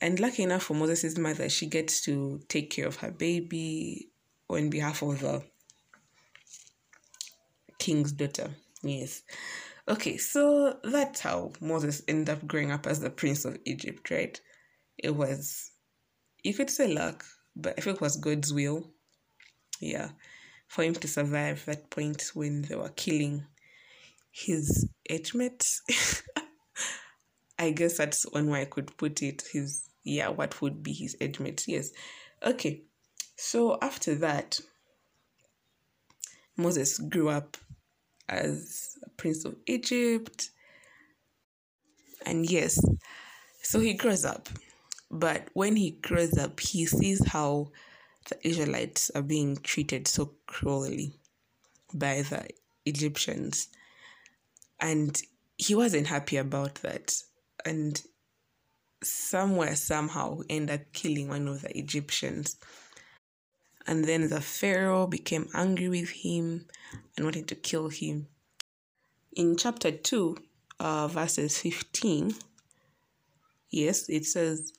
And 0.00 0.18
lucky 0.20 0.44
enough 0.44 0.64
for 0.64 0.74
Moses' 0.74 1.18
mother, 1.18 1.48
she 1.48 1.66
gets 1.66 2.00
to 2.02 2.40
take 2.48 2.70
care 2.70 2.86
of 2.86 2.96
her 2.96 3.10
baby 3.10 4.10
on 4.48 4.70
behalf 4.70 5.02
of 5.02 5.20
the 5.20 5.42
king's 7.78 8.12
daughter. 8.12 8.50
Yes. 8.82 9.22
Okay, 9.88 10.16
so 10.18 10.78
that's 10.84 11.20
how 11.20 11.52
Moses 11.60 12.02
ended 12.08 12.30
up 12.30 12.46
growing 12.46 12.70
up 12.70 12.86
as 12.86 13.00
the 13.00 13.10
prince 13.10 13.44
of 13.44 13.58
Egypt, 13.64 14.10
right? 14.10 14.40
It 14.98 15.14
was, 15.16 15.72
you 16.42 16.54
could 16.54 16.70
say 16.70 16.88
luck, 16.92 17.24
but 17.56 17.74
I 17.78 17.80
feel 17.80 17.94
it 17.94 18.00
was 18.00 18.16
God's 18.16 18.52
will. 18.52 18.90
Yeah, 19.80 20.10
for 20.68 20.82
him 20.82 20.94
to 20.94 21.08
survive 21.08 21.64
that 21.66 21.90
point 21.90 22.30
when 22.34 22.62
they 22.62 22.74
were 22.74 22.90
killing 22.90 23.46
his 24.30 24.88
age 25.08 25.34
mates. 25.34 25.82
I 27.58 27.70
guess 27.70 27.96
that's 27.96 28.24
one 28.32 28.48
way 28.48 28.62
I 28.62 28.66
could 28.66 28.96
put 28.96 29.22
it. 29.22 29.42
His 29.52 29.88
yeah, 30.04 30.28
what 30.28 30.60
would 30.62 30.82
be 30.82 30.92
his 30.92 31.16
age 31.20 31.40
mates? 31.40 31.68
Yes. 31.68 31.90
Okay. 32.44 32.82
So 33.36 33.78
after 33.82 34.14
that, 34.16 34.60
Moses 36.56 36.98
grew 36.98 37.28
up 37.28 37.56
as 38.28 38.96
a 39.04 39.10
prince 39.10 39.44
of 39.44 39.56
Egypt. 39.66 40.50
And 42.26 42.50
yes, 42.50 42.80
so 43.62 43.80
he 43.80 43.94
grows 43.94 44.24
up. 44.24 44.48
But 45.10 45.48
when 45.54 45.76
he 45.76 45.92
grows 45.92 46.36
up, 46.36 46.60
he 46.60 46.86
sees 46.86 47.26
how 47.26 47.70
the 48.28 48.46
Israelites 48.46 49.10
are 49.14 49.22
being 49.22 49.56
treated 49.56 50.06
so 50.06 50.34
cruelly 50.46 51.14
by 51.94 52.22
the 52.22 52.48
Egyptians. 52.84 53.68
And 54.80 55.20
he 55.56 55.74
wasn't 55.74 56.06
happy 56.06 56.36
about 56.36 56.76
that. 56.76 57.22
And 57.64 58.00
somewhere, 59.02 59.76
somehow, 59.76 60.40
end 60.48 60.70
up 60.70 60.80
killing 60.92 61.28
one 61.28 61.48
of 61.48 61.62
the 61.62 61.76
Egyptians. 61.76 62.56
And 63.86 64.04
then 64.04 64.28
the 64.28 64.42
Pharaoh 64.42 65.06
became 65.06 65.48
angry 65.54 65.88
with 65.88 66.10
him 66.10 66.66
and 67.16 67.24
wanted 67.24 67.48
to 67.48 67.54
kill 67.54 67.88
him. 67.88 68.28
In 69.34 69.56
chapter 69.56 69.90
2, 69.90 70.36
uh, 70.80 71.08
verses 71.08 71.58
15, 71.58 72.34
yes, 73.70 74.08
it 74.08 74.26
says, 74.26 74.72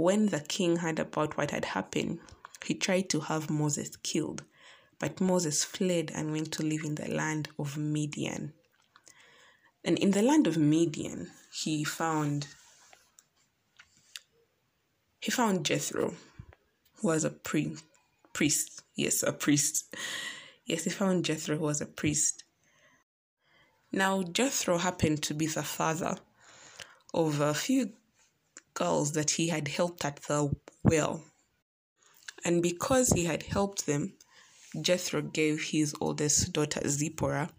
When 0.00 0.28
the 0.28 0.40
king 0.40 0.76
heard 0.76 0.98
about 0.98 1.36
what 1.36 1.50
had 1.50 1.66
happened, 1.66 2.20
he 2.64 2.72
tried 2.72 3.10
to 3.10 3.20
have 3.20 3.50
Moses 3.50 3.96
killed, 3.96 4.44
but 4.98 5.20
Moses 5.20 5.62
fled 5.62 6.10
and 6.14 6.32
went 6.32 6.52
to 6.52 6.62
live 6.62 6.84
in 6.84 6.94
the 6.94 7.10
land 7.10 7.50
of 7.58 7.76
Midian. 7.76 8.54
And 9.84 9.98
in 9.98 10.12
the 10.12 10.22
land 10.22 10.46
of 10.46 10.56
Midian, 10.56 11.30
he 11.52 11.84
found 11.84 12.46
he 15.20 15.30
found 15.30 15.66
Jethro, 15.66 16.14
who 16.94 17.06
was 17.06 17.24
a 17.24 17.30
pre- 17.30 17.76
priest. 18.32 18.80
Yes, 18.94 19.22
a 19.22 19.34
priest. 19.34 19.94
Yes, 20.64 20.84
he 20.84 20.90
found 20.90 21.26
Jethro, 21.26 21.58
who 21.58 21.64
was 21.64 21.82
a 21.82 21.86
priest. 21.86 22.44
Now, 23.92 24.22
Jethro 24.22 24.78
happened 24.78 25.22
to 25.24 25.34
be 25.34 25.46
the 25.46 25.62
father 25.62 26.16
of 27.12 27.42
a 27.42 27.52
few 27.52 27.92
girls 28.74 29.12
that 29.12 29.30
he 29.30 29.48
had 29.48 29.68
helped 29.68 30.04
at 30.04 30.22
the 30.22 30.54
well. 30.82 31.24
And 32.44 32.62
because 32.62 33.10
he 33.10 33.24
had 33.24 33.42
helped 33.42 33.86
them, 33.86 34.14
Jethro 34.80 35.22
gave 35.22 35.62
his 35.62 35.94
oldest 36.00 36.52
daughter 36.52 36.80
Zipporah 36.88 37.50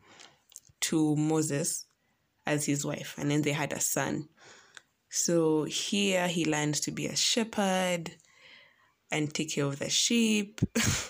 to 0.81 1.15
Moses 1.15 1.85
as 2.45 2.65
his 2.65 2.85
wife, 2.85 3.15
and 3.17 3.29
then 3.29 3.41
they 3.41 3.51
had 3.51 3.73
a 3.73 3.79
son. 3.79 4.27
So 5.09 5.65
here 5.65 6.27
he 6.27 6.45
learns 6.45 6.79
to 6.81 6.91
be 6.91 7.05
a 7.07 7.15
shepherd 7.15 8.11
and 9.11 9.33
take 9.33 9.53
care 9.53 9.65
of 9.65 9.79
the 9.79 9.89
sheep. 9.89 10.61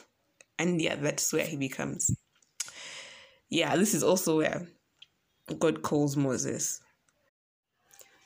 and 0.59 0.81
yeah, 0.81 0.95
that's 0.95 1.31
where 1.31 1.45
he 1.45 1.55
becomes. 1.55 2.09
Yeah, 3.49 3.75
this 3.75 3.93
is 3.93 4.03
also 4.03 4.37
where 4.37 4.67
God 5.59 5.83
calls 5.83 6.17
Moses. 6.17 6.81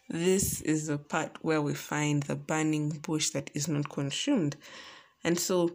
This 0.10 0.62
is 0.62 0.88
the 0.88 0.98
part 0.98 1.38
where 1.42 1.62
we 1.62 1.74
find 1.74 2.24
the 2.24 2.36
burning 2.36 2.90
bush 2.90 3.32
that 3.32 3.50
is 3.54 3.68
not 3.68 3.90
consumed. 3.90 4.56
And 5.24 5.40
so 5.40 5.72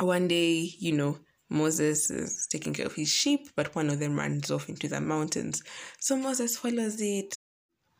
one 0.00 0.28
day, 0.28 0.70
you 0.78 0.92
know, 0.92 1.18
Moses 1.48 2.10
is 2.10 2.46
taking 2.50 2.74
care 2.74 2.86
of 2.86 2.94
his 2.94 3.08
sheep, 3.08 3.48
but 3.54 3.74
one 3.74 3.88
of 3.88 4.00
them 4.00 4.16
runs 4.16 4.50
off 4.50 4.68
into 4.68 4.88
the 4.88 5.00
mountains. 5.00 5.62
So 5.98 6.16
Moses 6.16 6.58
follows 6.58 7.00
it 7.00 7.34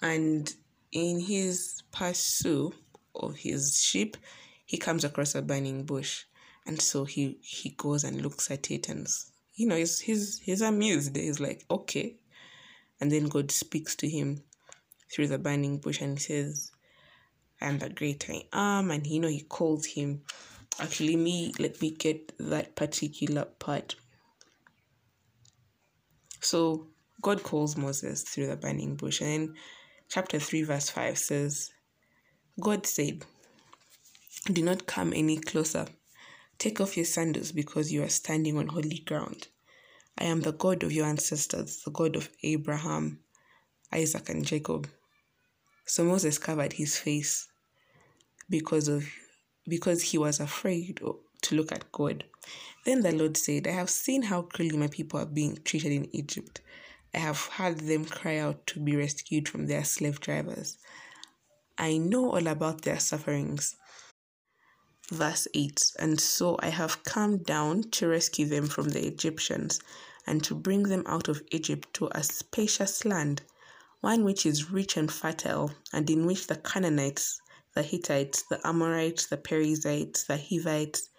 and 0.02 0.52
in 0.92 1.20
his 1.20 1.82
pursuit 1.92 2.74
of 3.14 3.36
his 3.36 3.78
sheep, 3.78 4.16
he 4.64 4.76
comes 4.78 5.04
across 5.04 5.34
a 5.34 5.42
burning 5.42 5.84
bush, 5.84 6.24
and 6.66 6.80
so 6.80 7.04
he 7.04 7.38
he 7.40 7.70
goes 7.70 8.04
and 8.04 8.20
looks 8.20 8.50
at 8.50 8.70
it, 8.70 8.88
and 8.88 9.06
you 9.54 9.66
know 9.66 9.76
he's 9.76 10.00
he's 10.00 10.38
he's 10.40 10.60
amused. 10.60 11.16
He's 11.16 11.40
like, 11.40 11.64
okay, 11.70 12.16
and 13.00 13.10
then 13.10 13.26
God 13.28 13.50
speaks 13.50 13.94
to 13.96 14.08
him 14.08 14.42
through 15.12 15.28
the 15.28 15.38
burning 15.38 15.78
bush, 15.78 16.00
and 16.00 16.18
he 16.18 16.24
says, 16.24 16.72
"I 17.60 17.66
am 17.66 17.78
the 17.78 17.88
great 17.88 18.28
I 18.28 18.46
am," 18.52 18.90
and 18.90 19.06
you 19.06 19.20
know 19.20 19.28
he 19.28 19.42
calls 19.42 19.86
him. 19.86 20.22
Actually, 20.78 21.16
me 21.16 21.54
let 21.58 21.80
me 21.80 21.90
get 21.90 22.32
that 22.38 22.76
particular 22.76 23.44
part. 23.44 23.96
So 26.40 26.88
God 27.22 27.42
calls 27.42 27.76
Moses 27.76 28.22
through 28.22 28.48
the 28.48 28.56
burning 28.56 28.96
bush, 28.96 29.22
and 29.22 29.56
chapter 30.08 30.38
3, 30.38 30.62
verse 30.62 30.90
5 30.90 31.18
says, 31.18 31.70
God 32.60 32.86
said, 32.86 33.24
Do 34.52 34.62
not 34.62 34.86
come 34.86 35.12
any 35.12 35.38
closer. 35.38 35.86
Take 36.58 36.80
off 36.80 36.96
your 36.96 37.06
sandals 37.06 37.52
because 37.52 37.92
you 37.92 38.02
are 38.02 38.08
standing 38.08 38.56
on 38.56 38.68
holy 38.68 38.98
ground. 39.00 39.48
I 40.18 40.24
am 40.24 40.40
the 40.40 40.52
God 40.52 40.82
of 40.82 40.92
your 40.92 41.06
ancestors, 41.06 41.82
the 41.84 41.90
God 41.90 42.16
of 42.16 42.30
Abraham, 42.42 43.20
Isaac, 43.92 44.28
and 44.28 44.44
Jacob. 44.44 44.88
So 45.86 46.04
Moses 46.04 46.38
covered 46.38 46.74
his 46.74 46.98
face 46.98 47.48
because 48.50 48.88
of 48.88 49.06
because 49.68 50.02
he 50.02 50.18
was 50.18 50.40
afraid 50.40 51.00
to 51.42 51.54
look 51.54 51.72
at 51.72 51.90
God. 51.92 52.24
Then 52.84 53.00
the 53.00 53.12
Lord 53.12 53.36
said, 53.36 53.66
I 53.66 53.72
have 53.72 53.90
seen 53.90 54.22
how 54.22 54.42
cruelly 54.42 54.76
my 54.76 54.86
people 54.86 55.18
are 55.18 55.26
being 55.26 55.58
treated 55.64 55.92
in 55.92 56.14
Egypt. 56.14 56.60
I 57.14 57.18
have 57.18 57.40
heard 57.46 57.80
them 57.80 58.04
cry 58.04 58.38
out 58.38 58.66
to 58.68 58.80
be 58.80 58.94
rescued 58.94 59.48
from 59.48 59.66
their 59.66 59.84
slave 59.84 60.20
drivers. 60.20 60.78
I 61.78 61.98
know 61.98 62.30
all 62.30 62.46
about 62.46 62.82
their 62.82 63.00
sufferings. 63.00 63.76
Verse 65.10 65.46
8 65.54 65.92
And 65.98 66.20
so 66.20 66.56
I 66.60 66.68
have 66.68 67.04
come 67.04 67.38
down 67.38 67.90
to 67.92 68.08
rescue 68.08 68.46
them 68.46 68.66
from 68.66 68.88
the 68.88 69.06
Egyptians 69.06 69.80
and 70.26 70.42
to 70.44 70.54
bring 70.54 70.84
them 70.84 71.04
out 71.06 71.28
of 71.28 71.42
Egypt 71.50 71.92
to 71.94 72.08
a 72.12 72.22
spacious 72.22 73.04
land, 73.04 73.42
one 74.00 74.24
which 74.24 74.46
is 74.46 74.70
rich 74.70 74.96
and 74.96 75.10
fertile, 75.10 75.72
and 75.92 76.08
in 76.10 76.26
which 76.26 76.46
the 76.46 76.56
Canaanites, 76.56 77.40
the 77.74 77.82
Hittites, 77.82 78.42
the 78.50 78.64
Amorites, 78.66 79.26
the 79.26 79.36
Perizzites, 79.36 80.24
the 80.24 80.36
Hivites, 80.36 81.10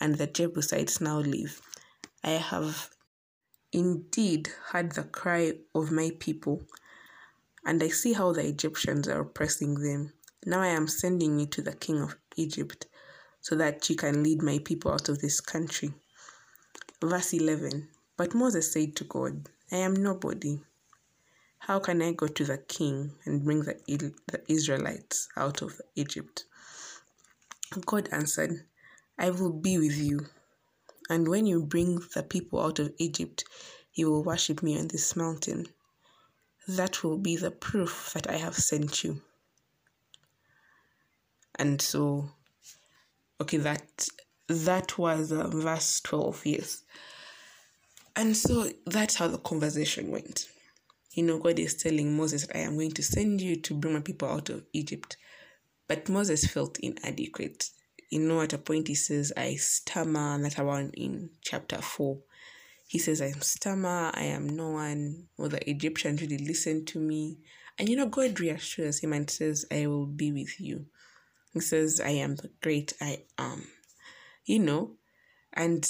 and 0.00 0.16
the 0.16 0.26
Jebusites 0.26 1.00
now 1.00 1.18
live. 1.18 1.60
I 2.22 2.32
have 2.32 2.90
indeed 3.72 4.48
heard 4.70 4.92
the 4.92 5.04
cry 5.04 5.52
of 5.74 5.90
my 5.90 6.10
people, 6.18 6.62
and 7.64 7.82
I 7.82 7.88
see 7.88 8.12
how 8.12 8.32
the 8.32 8.46
Egyptians 8.46 9.08
are 9.08 9.20
oppressing 9.20 9.74
them. 9.74 10.12
Now 10.44 10.60
I 10.60 10.68
am 10.68 10.88
sending 10.88 11.38
you 11.38 11.46
to 11.46 11.62
the 11.62 11.74
king 11.74 12.00
of 12.00 12.16
Egypt, 12.36 12.86
so 13.40 13.54
that 13.56 13.88
you 13.88 13.96
can 13.96 14.22
lead 14.22 14.42
my 14.42 14.58
people 14.58 14.92
out 14.92 15.08
of 15.08 15.20
this 15.20 15.40
country. 15.40 15.94
Verse 17.02 17.32
11 17.32 17.88
But 18.16 18.34
Moses 18.34 18.72
said 18.72 18.96
to 18.96 19.04
God, 19.04 19.48
I 19.70 19.76
am 19.76 19.94
nobody. 19.94 20.60
How 21.58 21.78
can 21.78 22.02
I 22.02 22.12
go 22.12 22.26
to 22.26 22.44
the 22.44 22.58
king 22.58 23.12
and 23.24 23.44
bring 23.44 23.62
the, 23.62 23.76
the 24.26 24.42
Israelites 24.48 25.28
out 25.36 25.62
of 25.62 25.80
Egypt? 25.94 26.44
God 27.84 28.08
answered, 28.12 28.64
I 29.18 29.30
will 29.30 29.52
be 29.52 29.78
with 29.78 29.96
you 29.96 30.26
and 31.08 31.28
when 31.28 31.46
you 31.46 31.62
bring 31.62 32.00
the 32.14 32.22
people 32.22 32.60
out 32.60 32.78
of 32.78 32.92
Egypt, 32.98 33.44
you 33.94 34.10
will 34.10 34.24
worship 34.24 34.62
me 34.62 34.78
on 34.78 34.88
this 34.88 35.14
mountain. 35.14 35.66
That 36.66 37.04
will 37.04 37.18
be 37.18 37.36
the 37.36 37.52
proof 37.52 38.12
that 38.14 38.28
I 38.28 38.36
have 38.36 38.56
sent 38.56 39.04
you. 39.04 39.22
And 41.58 41.80
so, 41.80 42.30
okay, 43.40 43.58
that 43.58 44.08
that 44.48 44.98
was 44.98 45.32
uh, 45.32 45.48
verse 45.48 46.00
12, 46.00 46.42
yes. 46.44 46.82
And 48.16 48.36
so 48.36 48.68
that's 48.84 49.16
how 49.16 49.28
the 49.28 49.38
conversation 49.38 50.10
went. 50.10 50.48
You 51.16 51.24
know, 51.24 51.38
God 51.38 51.58
is 51.58 51.74
telling 51.74 52.16
Moses, 52.16 52.46
I 52.54 52.58
am 52.58 52.76
going 52.76 52.92
to 52.92 53.02
send 53.02 53.40
you 53.40 53.56
to 53.56 53.74
bring 53.74 53.94
my 53.94 54.00
people 54.00 54.28
out 54.28 54.50
of 54.50 54.64
Egypt. 54.72 55.16
But 55.88 56.08
Moses 56.08 56.46
felt 56.46 56.78
inadequate 56.78 57.70
you 58.10 58.20
know, 58.20 58.40
at 58.40 58.52
a 58.52 58.58
point 58.58 58.88
he 58.88 58.94
says, 58.94 59.32
I 59.36 59.54
stammer, 59.56 60.34
and 60.34 60.44
that 60.44 60.58
around 60.58 60.94
in 60.94 61.30
chapter 61.42 61.80
4. 61.80 62.18
he 62.86 62.98
says, 62.98 63.20
I'm 63.20 63.40
stammer, 63.40 64.12
I 64.14 64.24
am 64.24 64.48
no 64.48 64.70
one. 64.70 65.26
Will 65.36 65.48
the 65.48 65.68
Egyptians 65.68 66.20
really 66.20 66.38
listen 66.38 66.84
to 66.86 67.00
me? 67.00 67.38
And 67.78 67.88
you 67.88 67.96
know, 67.96 68.06
God 68.06 68.38
reassures 68.38 69.00
him 69.00 69.12
and 69.12 69.28
says, 69.28 69.66
I 69.72 69.86
will 69.86 70.06
be 70.06 70.32
with 70.32 70.60
you. 70.60 70.86
He 71.52 71.60
says, 71.60 72.00
I 72.00 72.10
am 72.10 72.36
the 72.36 72.50
great 72.62 72.92
I 73.00 73.24
am. 73.38 73.66
You 74.44 74.60
know, 74.60 74.92
and 75.52 75.84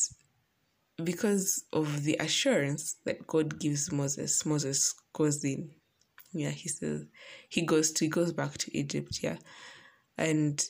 because 1.03 1.65
of 1.73 2.05
the 2.05 2.17
assurance 2.21 2.97
that 3.05 3.27
God 3.27 3.59
gives 3.61 3.93
Moses, 3.93 4.45
Moses 4.47 4.95
goes 5.13 5.45
in. 5.45 5.71
Yeah, 6.33 6.51
he 6.51 6.69
says 6.69 7.07
he 7.49 7.63
goes 7.63 7.93
to 7.93 8.05
he 8.05 8.09
goes 8.09 8.33
back 8.33 8.57
to 8.59 8.77
Egypt, 8.77 9.21
yeah. 9.23 9.37
And 10.19 10.63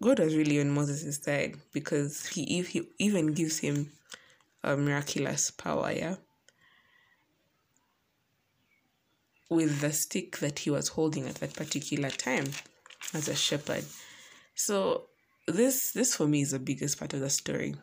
God 0.00 0.20
was 0.20 0.36
really 0.36 0.60
on 0.60 0.70
Moses' 0.70 1.22
side 1.22 1.56
because 1.72 2.26
he 2.26 2.58
if 2.58 2.68
he 2.68 2.88
even 2.98 3.32
gives 3.32 3.58
him 3.58 3.92
a 4.62 4.76
miraculous 4.76 5.50
power, 5.50 5.92
yeah. 5.92 6.16
With 9.50 9.80
the 9.80 9.92
stick 9.92 10.38
that 10.38 10.58
he 10.60 10.70
was 10.70 10.88
holding 10.88 11.26
at 11.26 11.36
that 11.36 11.54
particular 11.54 12.10
time 12.10 12.46
as 13.14 13.28
a 13.28 13.34
shepherd. 13.34 13.84
So 14.54 15.06
this 15.46 15.92
this 15.92 16.14
for 16.14 16.26
me 16.26 16.42
is 16.42 16.50
the 16.50 16.58
biggest 16.58 16.98
part 16.98 17.14
of 17.14 17.20
the 17.20 17.30
story. 17.30 17.74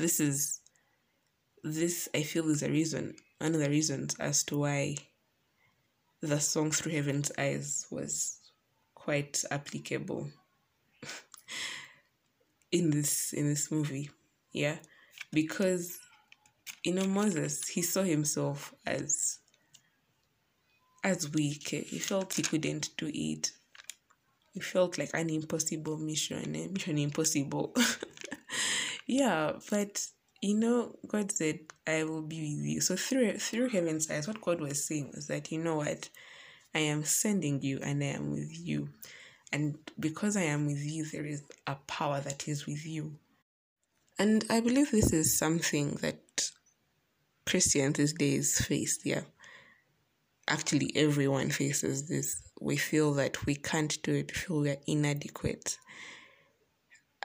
This 0.00 0.18
is 0.18 0.60
this 1.62 2.08
I 2.14 2.22
feel 2.22 2.48
is 2.48 2.62
a 2.62 2.70
reason, 2.70 3.14
one 3.36 3.54
of 3.54 3.60
the 3.60 3.68
reasons 3.68 4.16
as 4.18 4.42
to 4.44 4.60
why 4.60 4.96
the 6.22 6.40
song 6.40 6.70
Through 6.70 6.92
Heaven's 6.92 7.30
Eyes 7.36 7.86
was 7.90 8.38
quite 8.94 9.44
applicable 9.50 10.30
in 12.72 12.88
this 12.88 13.34
in 13.34 13.46
this 13.46 13.70
movie. 13.70 14.08
Yeah. 14.52 14.76
Because 15.34 15.98
you 16.82 16.94
know 16.94 17.04
Moses 17.04 17.68
he 17.68 17.82
saw 17.82 18.02
himself 18.02 18.72
as 18.86 19.40
as 21.04 21.30
weak. 21.30 21.68
He 21.68 21.98
felt 21.98 22.32
he 22.32 22.42
couldn't 22.42 22.88
do 22.96 23.10
it. 23.12 23.52
He 24.54 24.60
felt 24.60 24.96
like 24.96 25.10
an 25.12 25.28
impossible 25.28 25.98
mission, 25.98 26.56
eh? 26.56 26.68
mission 26.68 26.96
impossible. 26.96 27.74
yeah, 29.06 29.52
but 29.70 30.06
you 30.40 30.54
know, 30.54 30.96
God 31.06 31.30
said, 31.32 31.60
I 31.86 32.04
will 32.04 32.22
be 32.22 32.40
with 32.40 32.66
you. 32.66 32.80
So 32.80 32.96
through 32.96 33.38
through 33.38 33.68
heaven's 33.68 34.10
eyes, 34.10 34.26
what 34.26 34.40
God 34.40 34.60
was 34.60 34.86
saying 34.86 35.12
was 35.14 35.26
that 35.26 35.52
you 35.52 35.58
know 35.58 35.76
what? 35.76 36.08
I 36.74 36.80
am 36.80 37.04
sending 37.04 37.62
you 37.62 37.80
and 37.82 38.02
I 38.02 38.08
am 38.08 38.30
with 38.30 38.50
you. 38.58 38.88
And 39.52 39.76
because 39.98 40.36
I 40.36 40.42
am 40.42 40.66
with 40.66 40.78
you, 40.78 41.04
there 41.04 41.26
is 41.26 41.42
a 41.66 41.74
power 41.86 42.20
that 42.20 42.46
is 42.46 42.66
with 42.66 42.86
you. 42.86 43.16
And 44.18 44.44
I 44.48 44.60
believe 44.60 44.90
this 44.90 45.12
is 45.12 45.36
something 45.36 45.94
that 46.02 46.50
Christians 47.46 47.96
these 47.96 48.12
days 48.12 48.64
face, 48.64 49.00
yeah. 49.04 49.22
Actually, 50.46 50.92
everyone 50.94 51.50
faces 51.50 52.08
this. 52.08 52.40
We 52.60 52.76
feel 52.76 53.14
that 53.14 53.44
we 53.46 53.56
can't 53.56 54.00
do 54.02 54.14
it, 54.14 54.32
we 54.32 54.38
feel 54.38 54.60
we 54.60 54.70
are 54.70 54.76
inadequate. 54.86 55.78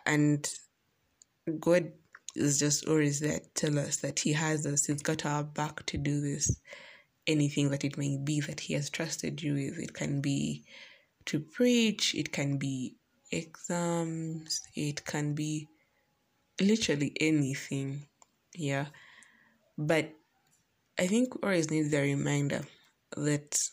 And 0.05 0.47
God 1.59 1.91
is 2.35 2.59
just 2.59 2.87
always 2.87 3.19
there 3.19 3.39
to 3.39 3.49
tell 3.53 3.79
us 3.79 3.97
that 3.97 4.19
He 4.19 4.33
has 4.33 4.65
us, 4.65 4.85
He's 4.85 5.01
got 5.01 5.25
our 5.25 5.43
back 5.43 5.85
to 5.87 5.97
do 5.97 6.21
this. 6.21 6.59
Anything 7.27 7.69
that 7.69 7.83
it 7.83 7.97
may 7.97 8.17
be 8.17 8.39
that 8.41 8.59
He 8.59 8.73
has 8.73 8.89
trusted 8.89 9.41
you 9.41 9.53
with, 9.53 9.79
it 9.79 9.93
can 9.93 10.21
be 10.21 10.63
to 11.25 11.39
preach, 11.39 12.13
it 12.13 12.31
can 12.31 12.57
be 12.57 12.95
exams, 13.31 14.61
it 14.75 15.05
can 15.05 15.33
be 15.33 15.67
literally 16.61 17.13
anything. 17.19 18.07
Yeah. 18.53 18.87
But 19.77 20.11
I 20.97 21.07
think 21.07 21.35
we 21.35 21.41
always 21.43 21.69
need 21.69 21.91
the 21.91 22.01
reminder 22.01 22.61
that 23.17 23.69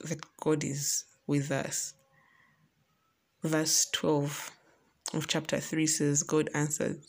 that 0.00 0.20
God 0.40 0.64
is 0.64 1.04
with 1.26 1.50
us. 1.50 1.94
Verse 3.42 3.86
12 3.92 4.50
of 5.14 5.26
chapter 5.26 5.58
3 5.58 5.86
says, 5.86 6.22
God 6.22 6.50
answered, 6.54 7.00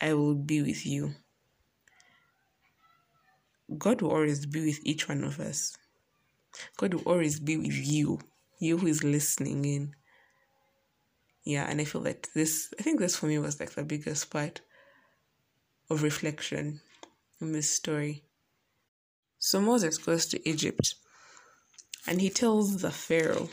I 0.00 0.14
will 0.14 0.34
be 0.34 0.62
with 0.62 0.84
you. 0.84 1.14
God 3.78 4.02
will 4.02 4.10
always 4.10 4.44
be 4.46 4.64
with 4.66 4.80
each 4.84 5.08
one 5.08 5.24
of 5.24 5.40
us. 5.40 5.76
God 6.76 6.94
will 6.94 7.02
always 7.02 7.40
be 7.40 7.56
with 7.56 7.72
you, 7.72 8.20
you 8.58 8.78
who 8.78 8.86
is 8.86 9.02
listening 9.02 9.64
in. 9.64 9.94
Yeah, 11.44 11.66
and 11.68 11.80
I 11.80 11.84
feel 11.84 12.02
that 12.02 12.28
this, 12.34 12.72
I 12.78 12.82
think 12.82 13.00
this 13.00 13.16
for 13.16 13.26
me 13.26 13.38
was 13.38 13.58
like 13.60 13.70
the 13.70 13.84
biggest 13.84 14.30
part 14.30 14.60
of 15.90 16.02
reflection 16.02 16.80
in 17.40 17.52
this 17.52 17.70
story. 17.70 18.24
So 19.38 19.60
Moses 19.60 19.98
goes 19.98 20.26
to 20.26 20.48
Egypt 20.48 20.94
and 22.06 22.20
he 22.20 22.30
tells 22.30 22.80
the 22.80 22.90
Pharaoh 22.90 23.48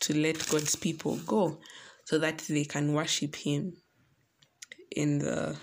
to 0.00 0.16
let 0.16 0.48
God's 0.48 0.76
people 0.76 1.16
go 1.26 1.58
so 2.06 2.18
that 2.18 2.38
they 2.48 2.64
can 2.64 2.94
worship 2.94 3.34
him 3.34 3.76
in 4.92 5.18
the 5.18 5.56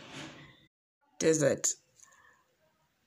desert. 1.18 1.70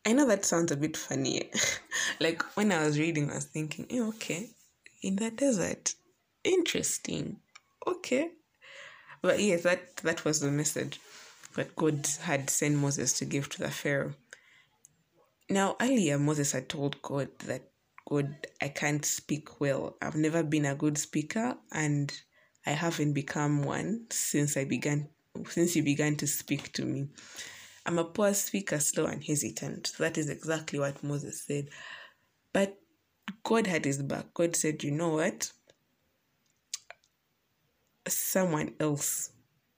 I 0.07 0.13
know 0.13 0.27
that 0.27 0.47
sounds 0.47 0.73
a 0.73 0.77
bit 0.77 0.97
funny. 0.97 1.51
like 2.21 2.43
when 2.57 2.73
I 2.73 2.85
was 2.85 2.99
reading, 2.99 3.31
I 3.31 3.35
was 3.35 3.45
thinking, 3.45 3.87
eh, 3.91 4.01
okay, 4.01 4.49
in 5.03 5.17
the 5.17 5.31
desert. 5.31 5.95
Interesting. 6.45 7.37
Okay. 7.87 8.31
But 9.21 9.39
yes, 9.39 9.65
that, 9.65 9.97
that 9.99 10.25
was 10.25 10.41
the 10.41 10.51
message 10.51 10.99
that 11.57 11.77
God 11.77 12.07
had 12.23 12.49
sent 12.49 12.77
Moses 12.77 13.13
to 13.19 13.27
give 13.27 13.51
to 13.51 13.59
the 13.59 13.71
Pharaoh. 13.71 14.15
Now, 15.51 15.77
earlier, 15.81 16.19
Moses 16.19 16.53
had 16.53 16.71
told 16.71 17.03
God 17.03 17.29
that, 17.41 17.69
God, 18.09 18.47
I 18.63 18.69
can't 18.69 19.05
speak 19.05 19.61
well. 19.61 19.97
I've 20.01 20.17
never 20.17 20.43
been 20.43 20.65
a 20.65 20.75
good 20.75 20.97
speaker 20.97 21.57
and 21.71 22.13
I 22.67 22.71
haven't 22.71 23.13
become 23.13 23.63
one 23.63 24.07
since 24.11 24.57
I 24.57 24.65
began, 24.65 25.09
since 25.49 25.77
you 25.77 25.85
began 25.85 26.17
to 26.17 26.27
speak 26.27 26.73
to 26.73 26.85
me. 26.85 27.09
I'm 27.87 27.99
a 27.99 28.05
poor 28.05 28.35
speaker, 28.35 28.81
slow 28.81 29.07
and 29.07 29.23
hesitant. 29.23 29.93
That 29.99 30.19
is 30.19 30.29
exactly 30.29 30.81
what 30.81 31.05
Moses 31.05 31.45
said. 31.45 31.69
But 32.53 32.77
God 33.45 33.69
had 33.69 33.85
his 33.85 34.03
back. 34.03 34.35
God 34.35 34.57
said, 34.57 34.83
you 34.83 34.91
know 34.91 35.11
what? 35.11 35.53
Someone 38.09 38.75
else 38.81 39.31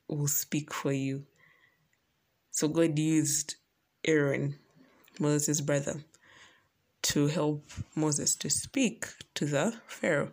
will 0.09 0.29
speak 0.29 0.73
for 0.73 0.93
you. 0.93 1.27
So 2.51 2.69
God 2.69 2.99
used 2.99 3.57
Aaron, 4.07 4.57
Moses' 5.21 5.61
brother, 5.61 6.03
to 7.03 7.27
help 7.27 7.71
Moses 7.95 8.35
to 8.37 8.49
speak 8.49 9.07
to 9.35 9.45
the 9.45 9.75
Pharaoh. 9.87 10.33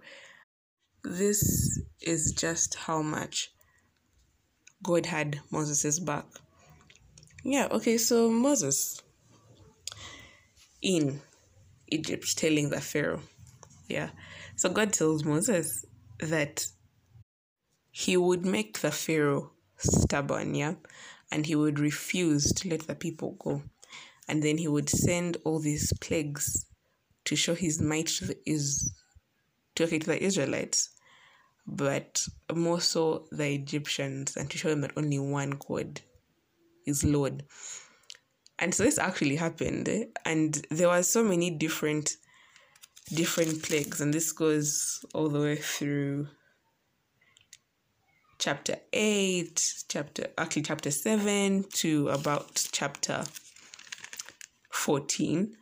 This 1.08 1.80
is 2.02 2.32
just 2.32 2.74
how 2.74 3.04
much 3.04 3.52
God 4.84 5.06
had 5.06 5.40
Moses' 5.52 6.00
back. 6.00 6.26
Yeah, 7.44 7.68
okay, 7.70 8.00
so 8.00 8.32
Moses 8.32 9.04
in 10.82 11.22
Egypt 11.88 12.36
telling 12.36 12.72
the 12.72 12.82
Pharaoh. 12.82 13.22
Yeah. 13.88 14.10
So 14.56 14.70
God 14.70 14.94
tells 14.94 15.24
Moses 15.24 15.86
that 16.20 16.66
he 17.92 18.18
would 18.18 18.44
make 18.44 18.80
the 18.80 18.92
Pharaoh 18.92 19.52
stubborn, 19.78 20.56
yeah, 20.56 20.74
and 21.32 21.46
he 21.46 21.56
would 21.56 21.78
refuse 21.78 22.52
to 22.54 22.70
let 22.70 22.88
the 22.88 22.96
people 22.96 23.38
go. 23.38 23.62
And 24.28 24.42
then 24.42 24.58
he 24.58 24.68
would 24.68 24.90
send 24.90 25.38
all 25.44 25.60
these 25.60 25.94
plagues 26.02 26.66
to 27.26 27.36
show 27.36 27.54
his 27.54 27.80
might 27.80 28.08
to 28.08 28.26
the 28.26 28.38
is 28.48 28.92
to, 29.76 29.84
okay, 29.84 30.00
to 30.00 30.08
the 30.08 30.24
Israelites, 30.24 30.90
but 31.68 32.28
more 32.54 32.82
so 32.82 33.28
the 33.32 33.54
Egyptians, 33.54 34.38
and 34.38 34.50
to 34.50 34.58
show 34.58 34.70
them 34.70 34.82
that 34.82 34.98
only 34.98 35.20
one 35.20 35.52
God 35.68 36.02
is 36.86 37.04
Lord. 37.04 37.44
And 38.60 38.74
so 38.74 38.84
this 38.84 38.98
actually 38.98 39.36
happened, 39.36 39.90
and 40.26 40.66
there 40.70 40.90
were 40.90 41.04
so 41.04 41.24
many 41.24 41.50
different 41.50 42.18
different 43.14 43.62
plagues, 43.62 44.02
and 44.02 44.14
this 44.14 44.32
goes 44.32 45.06
all 45.14 45.30
the 45.30 45.40
way 45.40 45.58
through 45.58 46.28
chapter 48.38 48.76
8 48.92 49.84
chapter 49.88 50.28
actually 50.38 50.62
chapter 50.62 50.92
7 50.92 51.64
to 51.74 52.10
about 52.10 52.68
chapter 52.72 53.24
14 54.72 55.56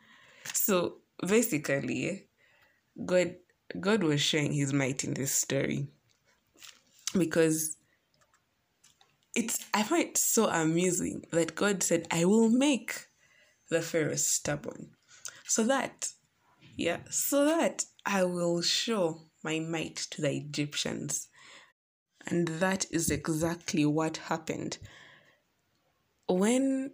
so 0.53 0.95
basically 1.25 2.27
god 3.05 3.35
god 3.79 4.03
was 4.03 4.21
showing 4.21 4.53
his 4.53 4.73
might 4.73 5.03
in 5.03 5.13
this 5.13 5.31
story 5.31 5.87
because 7.17 7.77
it's 9.35 9.59
i 9.73 9.83
find 9.83 10.09
it 10.09 10.17
so 10.17 10.47
amusing 10.47 11.23
that 11.31 11.55
god 11.55 11.81
said 11.83 12.07
i 12.11 12.25
will 12.25 12.49
make 12.49 13.07
the 13.69 13.81
pharaoh 13.81 14.15
stubborn 14.15 14.91
so 15.45 15.63
that 15.63 16.09
yeah 16.75 16.99
so 17.09 17.45
that 17.45 17.85
i 18.05 18.23
will 18.23 18.61
show 18.61 19.21
my 19.43 19.59
might 19.59 19.95
to 19.95 20.21
the 20.21 20.31
egyptians 20.31 21.27
and 22.27 22.47
that 22.47 22.85
is 22.91 23.09
exactly 23.09 23.85
what 23.85 24.17
happened 24.17 24.77
when 26.27 26.91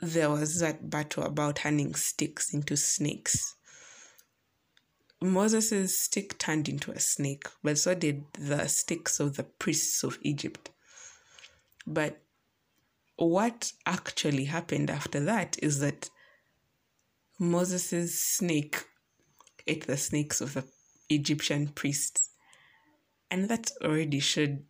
there 0.00 0.30
was 0.30 0.60
that 0.60 0.90
battle 0.90 1.24
about 1.24 1.56
turning 1.56 1.94
sticks 1.94 2.52
into 2.52 2.76
snakes. 2.76 3.56
Moses' 5.24 5.98
stick 5.98 6.38
turned 6.38 6.68
into 6.68 6.92
a 6.92 7.00
snake, 7.00 7.44
but 7.62 7.78
so 7.78 7.94
did 7.94 8.24
the 8.38 8.68
sticks 8.68 9.18
of 9.20 9.36
the 9.36 9.44
priests 9.44 10.04
of 10.04 10.18
Egypt. 10.20 10.70
But 11.86 12.20
what 13.16 13.72
actually 13.86 14.44
happened 14.44 14.90
after 14.90 15.20
that 15.20 15.56
is 15.62 15.80
that 15.80 16.10
Moses' 17.38 18.20
snake 18.20 18.84
ate 19.66 19.86
the 19.86 19.96
snakes 19.96 20.40
of 20.40 20.54
the 20.54 20.64
Egyptian 21.08 21.68
priests. 21.68 22.30
And 23.30 23.48
that 23.48 23.70
already 23.82 24.20
showed 24.20 24.64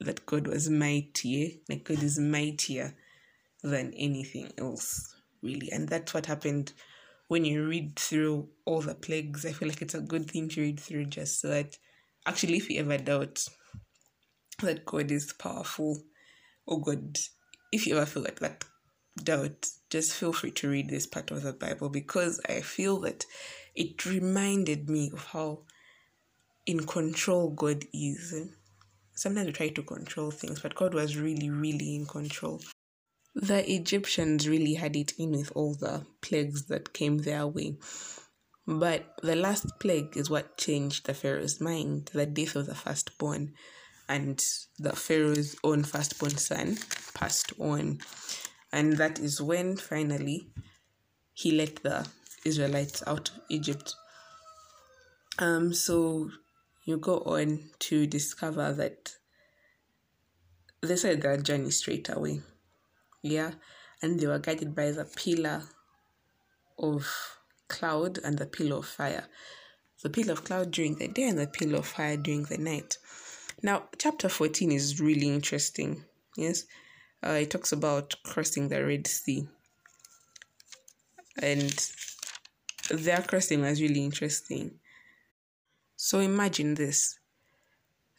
that 0.00 0.26
God 0.26 0.48
was 0.48 0.68
mightier, 0.68 1.48
like 1.68 1.84
God 1.84 2.02
is 2.02 2.18
mightier 2.18 2.94
than 3.62 3.94
anything 3.94 4.52
else, 4.58 5.14
really. 5.40 5.70
And 5.72 5.88
that's 5.88 6.12
what 6.12 6.26
happened 6.26 6.72
when 7.32 7.46
you 7.46 7.66
read 7.66 7.98
through 7.98 8.46
all 8.66 8.82
the 8.82 8.94
plagues. 8.94 9.46
I 9.46 9.52
feel 9.52 9.66
like 9.66 9.80
it's 9.80 9.94
a 9.94 10.02
good 10.02 10.30
thing 10.30 10.50
to 10.50 10.60
read 10.60 10.78
through 10.78 11.06
just 11.06 11.40
so 11.40 11.48
that 11.48 11.78
actually, 12.26 12.58
if 12.58 12.68
you 12.68 12.78
ever 12.78 12.98
doubt 12.98 13.48
that 14.60 14.84
God 14.84 15.10
is 15.10 15.32
powerful 15.32 15.98
or 16.66 16.82
God, 16.82 17.16
if 17.72 17.86
you 17.86 17.96
ever 17.96 18.04
feel 18.04 18.22
like 18.22 18.40
that 18.40 18.64
doubt, 19.24 19.66
just 19.88 20.12
feel 20.12 20.34
free 20.34 20.50
to 20.50 20.68
read 20.68 20.90
this 20.90 21.06
part 21.06 21.30
of 21.30 21.42
the 21.42 21.54
Bible 21.54 21.88
because 21.88 22.38
I 22.50 22.60
feel 22.60 23.00
that 23.00 23.24
it 23.74 24.04
reminded 24.04 24.90
me 24.90 25.10
of 25.10 25.24
how 25.24 25.62
in 26.66 26.84
control 26.84 27.48
God 27.48 27.82
is. 27.94 28.34
Sometimes 29.14 29.46
we 29.46 29.52
try 29.52 29.68
to 29.70 29.82
control 29.82 30.30
things, 30.30 30.60
but 30.60 30.74
God 30.74 30.92
was 30.92 31.16
really, 31.16 31.48
really 31.48 31.96
in 31.96 32.04
control. 32.04 32.60
The 33.34 33.70
Egyptians 33.70 34.48
really 34.48 34.74
had 34.74 34.94
it 34.94 35.12
in 35.18 35.32
with 35.32 35.52
all 35.54 35.74
the 35.74 36.06
plagues 36.20 36.66
that 36.66 36.92
came 36.92 37.18
their 37.18 37.46
way. 37.46 37.78
But 38.66 39.16
the 39.22 39.34
last 39.34 39.66
plague 39.80 40.16
is 40.16 40.30
what 40.30 40.58
changed 40.58 41.06
the 41.06 41.14
Pharaoh's 41.14 41.60
mind 41.60 42.10
the 42.12 42.26
death 42.26 42.56
of 42.56 42.66
the 42.66 42.74
firstborn. 42.74 43.54
And 44.08 44.44
the 44.78 44.94
Pharaoh's 44.94 45.56
own 45.64 45.84
firstborn 45.84 46.36
son 46.36 46.76
passed 47.14 47.52
on. 47.58 48.00
And 48.70 48.98
that 48.98 49.18
is 49.18 49.40
when 49.40 49.76
finally 49.76 50.48
he 51.32 51.52
let 51.52 51.82
the 51.82 52.06
Israelites 52.44 53.02
out 53.06 53.30
of 53.30 53.40
Egypt. 53.48 53.94
Um, 55.38 55.72
so 55.72 56.30
you 56.84 56.98
go 56.98 57.18
on 57.20 57.70
to 57.80 58.06
discover 58.06 58.72
that 58.74 59.14
they 60.82 60.96
started 60.96 61.22
their 61.22 61.36
journey 61.38 61.70
straight 61.70 62.08
away. 62.08 62.42
Yeah, 63.22 63.52
and 64.02 64.18
they 64.18 64.26
were 64.26 64.38
guided 64.38 64.74
by 64.74 64.90
the 64.90 65.04
pillar 65.04 65.62
of 66.78 67.06
cloud 67.68 68.18
and 68.24 68.38
the 68.38 68.46
pillar 68.46 68.76
of 68.78 68.86
fire. 68.86 69.26
The 70.02 70.10
pillar 70.10 70.32
of 70.32 70.44
cloud 70.44 70.72
during 70.72 70.96
the 70.96 71.08
day 71.08 71.28
and 71.28 71.38
the 71.38 71.46
pillar 71.46 71.78
of 71.78 71.86
fire 71.86 72.16
during 72.16 72.44
the 72.44 72.58
night. 72.58 72.98
Now, 73.62 73.84
chapter 73.96 74.28
14 74.28 74.72
is 74.72 75.00
really 75.00 75.28
interesting. 75.28 76.04
Yes, 76.36 76.64
uh, 77.24 77.38
it 77.40 77.50
talks 77.50 77.70
about 77.70 78.16
crossing 78.24 78.68
the 78.68 78.84
Red 78.84 79.06
Sea. 79.06 79.46
And 81.40 81.90
their 82.90 83.22
crossing 83.22 83.62
was 83.62 83.80
really 83.80 84.04
interesting. 84.04 84.72
So 85.96 86.18
imagine 86.18 86.74
this 86.74 87.18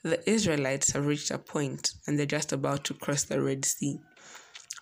the 0.03 0.29
Israelites 0.29 0.91
have 0.91 1.05
reached 1.05 1.31
a 1.31 1.37
point 1.37 1.93
and 2.05 2.17
they're 2.17 2.25
just 2.25 2.51
about 2.51 2.83
to 2.85 2.93
cross 2.93 3.23
the 3.23 3.41
Red 3.41 3.65
Sea. 3.65 3.99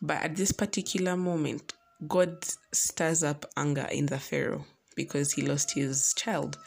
But 0.01 0.23
at 0.23 0.35
this 0.35 0.51
particular 0.51 1.15
moment, 1.15 1.73
God 2.07 2.43
stirs 2.73 3.23
up 3.23 3.45
anger 3.55 3.87
in 3.91 4.07
the 4.07 4.19
Pharaoh 4.19 4.65
because 4.95 5.33
he 5.33 5.43
lost 5.43 5.73
his 5.73 6.13
child. 6.17 6.57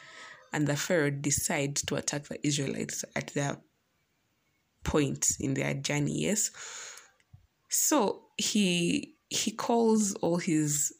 And 0.53 0.67
the 0.67 0.77
Pharaoh 0.77 1.11
decides 1.11 1.81
to 1.83 1.95
attack 1.95 2.23
the 2.23 2.45
Israelites 2.47 3.03
at 3.15 3.27
their 3.33 3.57
point 4.83 5.27
in 5.39 5.53
their 5.53 5.73
journey, 5.73 6.21
yes? 6.21 6.51
So 7.69 8.21
he 8.37 9.15
he 9.27 9.51
calls 9.51 10.13
all 10.15 10.37
his 10.37 10.93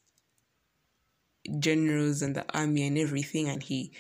generals 1.60 2.22
and 2.22 2.36
the 2.36 2.46
army 2.58 2.86
and 2.86 2.98
everything, 2.98 3.48
and 3.48 3.64
he 3.64 3.94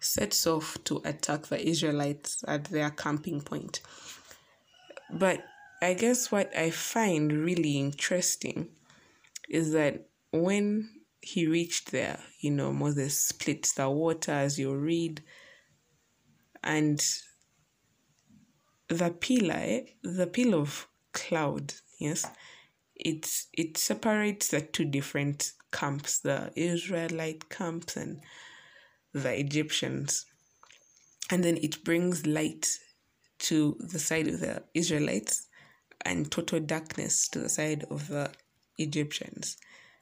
sets 0.00 0.46
off 0.46 0.76
to 0.84 1.00
attack 1.04 1.46
the 1.46 1.66
Israelites 1.66 2.44
at 2.46 2.64
their 2.64 2.90
camping 2.90 3.40
point. 3.40 3.80
But 5.10 5.42
I 5.82 5.94
guess 5.94 6.30
what 6.30 6.54
I 6.56 6.70
find 6.70 7.32
really 7.32 7.78
interesting 7.78 8.68
is 9.48 9.72
that 9.72 10.08
when 10.30 10.90
he 11.22 11.46
reached 11.46 11.90
there, 11.90 12.20
you 12.40 12.50
know, 12.50 12.72
Moses 12.72 13.18
split 13.18 13.66
the 13.76 13.88
water 13.88 14.32
as 14.32 14.58
you 14.58 14.74
read, 14.74 15.22
and 16.62 17.02
the 18.88 19.10
pillar, 19.10 19.54
eh, 19.54 19.80
the 20.02 20.26
pillar 20.26 20.58
of 20.58 20.86
cloud, 21.12 21.72
yes, 21.98 22.26
it's 22.94 23.48
it 23.54 23.78
separates 23.78 24.48
the 24.48 24.60
two 24.60 24.84
different 24.84 25.52
camps, 25.72 26.18
the 26.20 26.52
Israelite 26.56 27.48
camps 27.48 27.96
and 27.96 28.20
the 29.14 29.38
Egyptians. 29.38 30.26
And 31.30 31.42
then 31.42 31.56
it 31.58 31.84
brings 31.84 32.26
light 32.26 32.66
to 33.40 33.76
the 33.80 33.98
side 33.98 34.28
of 34.28 34.40
the 34.40 34.64
Israelites 34.74 35.46
and 36.04 36.30
total 36.30 36.60
darkness 36.60 37.28
to 37.28 37.38
the 37.38 37.48
side 37.48 37.84
of 37.90 38.08
the 38.08 38.30
Egyptians. 38.78 39.56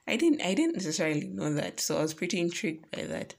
I 0.07 0.17
didn't 0.17 0.43
I 0.43 0.55
didn't 0.55 0.77
necessarily 0.77 1.27
know 1.29 1.53
that, 1.55 1.81
so 1.81 1.99
I 1.99 2.03
was 2.03 2.15
pretty 2.15 2.41
intrigued 2.41 2.91
by 2.91 3.05
that. 3.05 3.35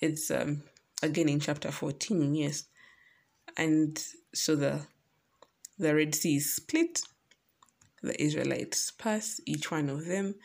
It's 0.00 0.30
um 0.30 0.62
again 1.02 1.28
in 1.28 1.40
chapter 1.40 1.70
14, 1.70 2.34
yes. 2.34 2.64
And 3.56 4.02
so 4.34 4.56
the 4.56 4.86
the 5.78 5.94
Red 5.94 6.14
Sea 6.14 6.36
is 6.36 6.54
split, 6.54 7.02
the 8.02 8.20
Israelites 8.22 8.90
pass, 8.92 9.40
each 9.44 9.70
one 9.70 9.90
of 9.90 10.06
them, 10.06 10.36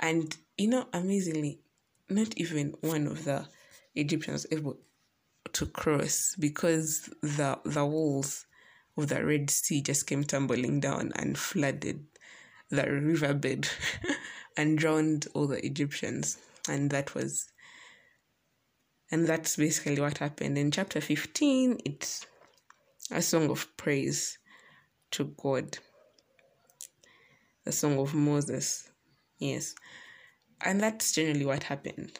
and 0.00 0.36
you 0.56 0.68
know, 0.68 0.86
amazingly, 0.92 1.60
not 2.08 2.36
even 2.36 2.74
one 2.80 3.06
of 3.06 3.24
the 3.24 3.46
Egyptians 3.94 4.46
able 4.50 4.78
to 5.52 5.66
cross 5.66 6.34
because 6.38 7.08
the 7.22 7.58
the 7.64 7.84
walls 7.86 8.46
of 8.98 9.08
the 9.08 9.24
Red 9.24 9.48
Sea 9.48 9.80
just 9.80 10.06
came 10.06 10.24
tumbling 10.24 10.80
down 10.80 11.12
and 11.14 11.38
flooded 11.38 12.04
the 12.68 12.90
riverbed 12.90 13.68
and 14.56 14.76
drowned 14.76 15.28
all 15.34 15.46
the 15.46 15.64
Egyptians. 15.64 16.36
And 16.68 16.90
that 16.90 17.14
was 17.14 17.50
and 19.10 19.26
that's 19.26 19.56
basically 19.56 20.00
what 20.00 20.18
happened. 20.18 20.58
In 20.58 20.70
chapter 20.70 21.00
15, 21.00 21.78
it's 21.86 22.26
a 23.10 23.22
song 23.22 23.48
of 23.48 23.74
praise 23.78 24.38
to 25.12 25.32
God. 25.42 25.78
The 27.64 27.72
song 27.72 27.98
of 27.98 28.14
Moses. 28.14 28.90
Yes. 29.38 29.74
And 30.62 30.80
that's 30.80 31.12
generally 31.12 31.46
what 31.46 31.62
happened 31.62 32.18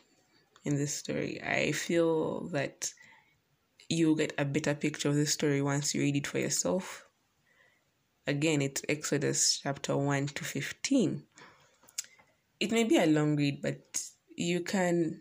in 0.64 0.76
this 0.76 0.94
story. 0.94 1.42
I 1.42 1.72
feel 1.72 2.48
that 2.52 2.90
you 3.88 4.14
get 4.16 4.34
a 4.36 4.44
better 4.44 4.74
picture 4.74 5.08
of 5.08 5.14
the 5.14 5.26
story 5.26 5.62
once 5.62 5.94
you 5.94 6.02
read 6.02 6.16
it 6.16 6.26
for 6.26 6.38
yourself. 6.38 7.06
Again, 8.26 8.60
it's 8.60 8.82
Exodus 8.88 9.60
chapter 9.62 9.96
1 9.96 10.26
to 10.28 10.44
15. 10.44 11.22
It 12.60 12.70
may 12.70 12.84
be 12.84 12.98
a 12.98 13.06
long 13.06 13.36
read, 13.36 13.62
but 13.62 14.02
you 14.36 14.60
can 14.60 15.20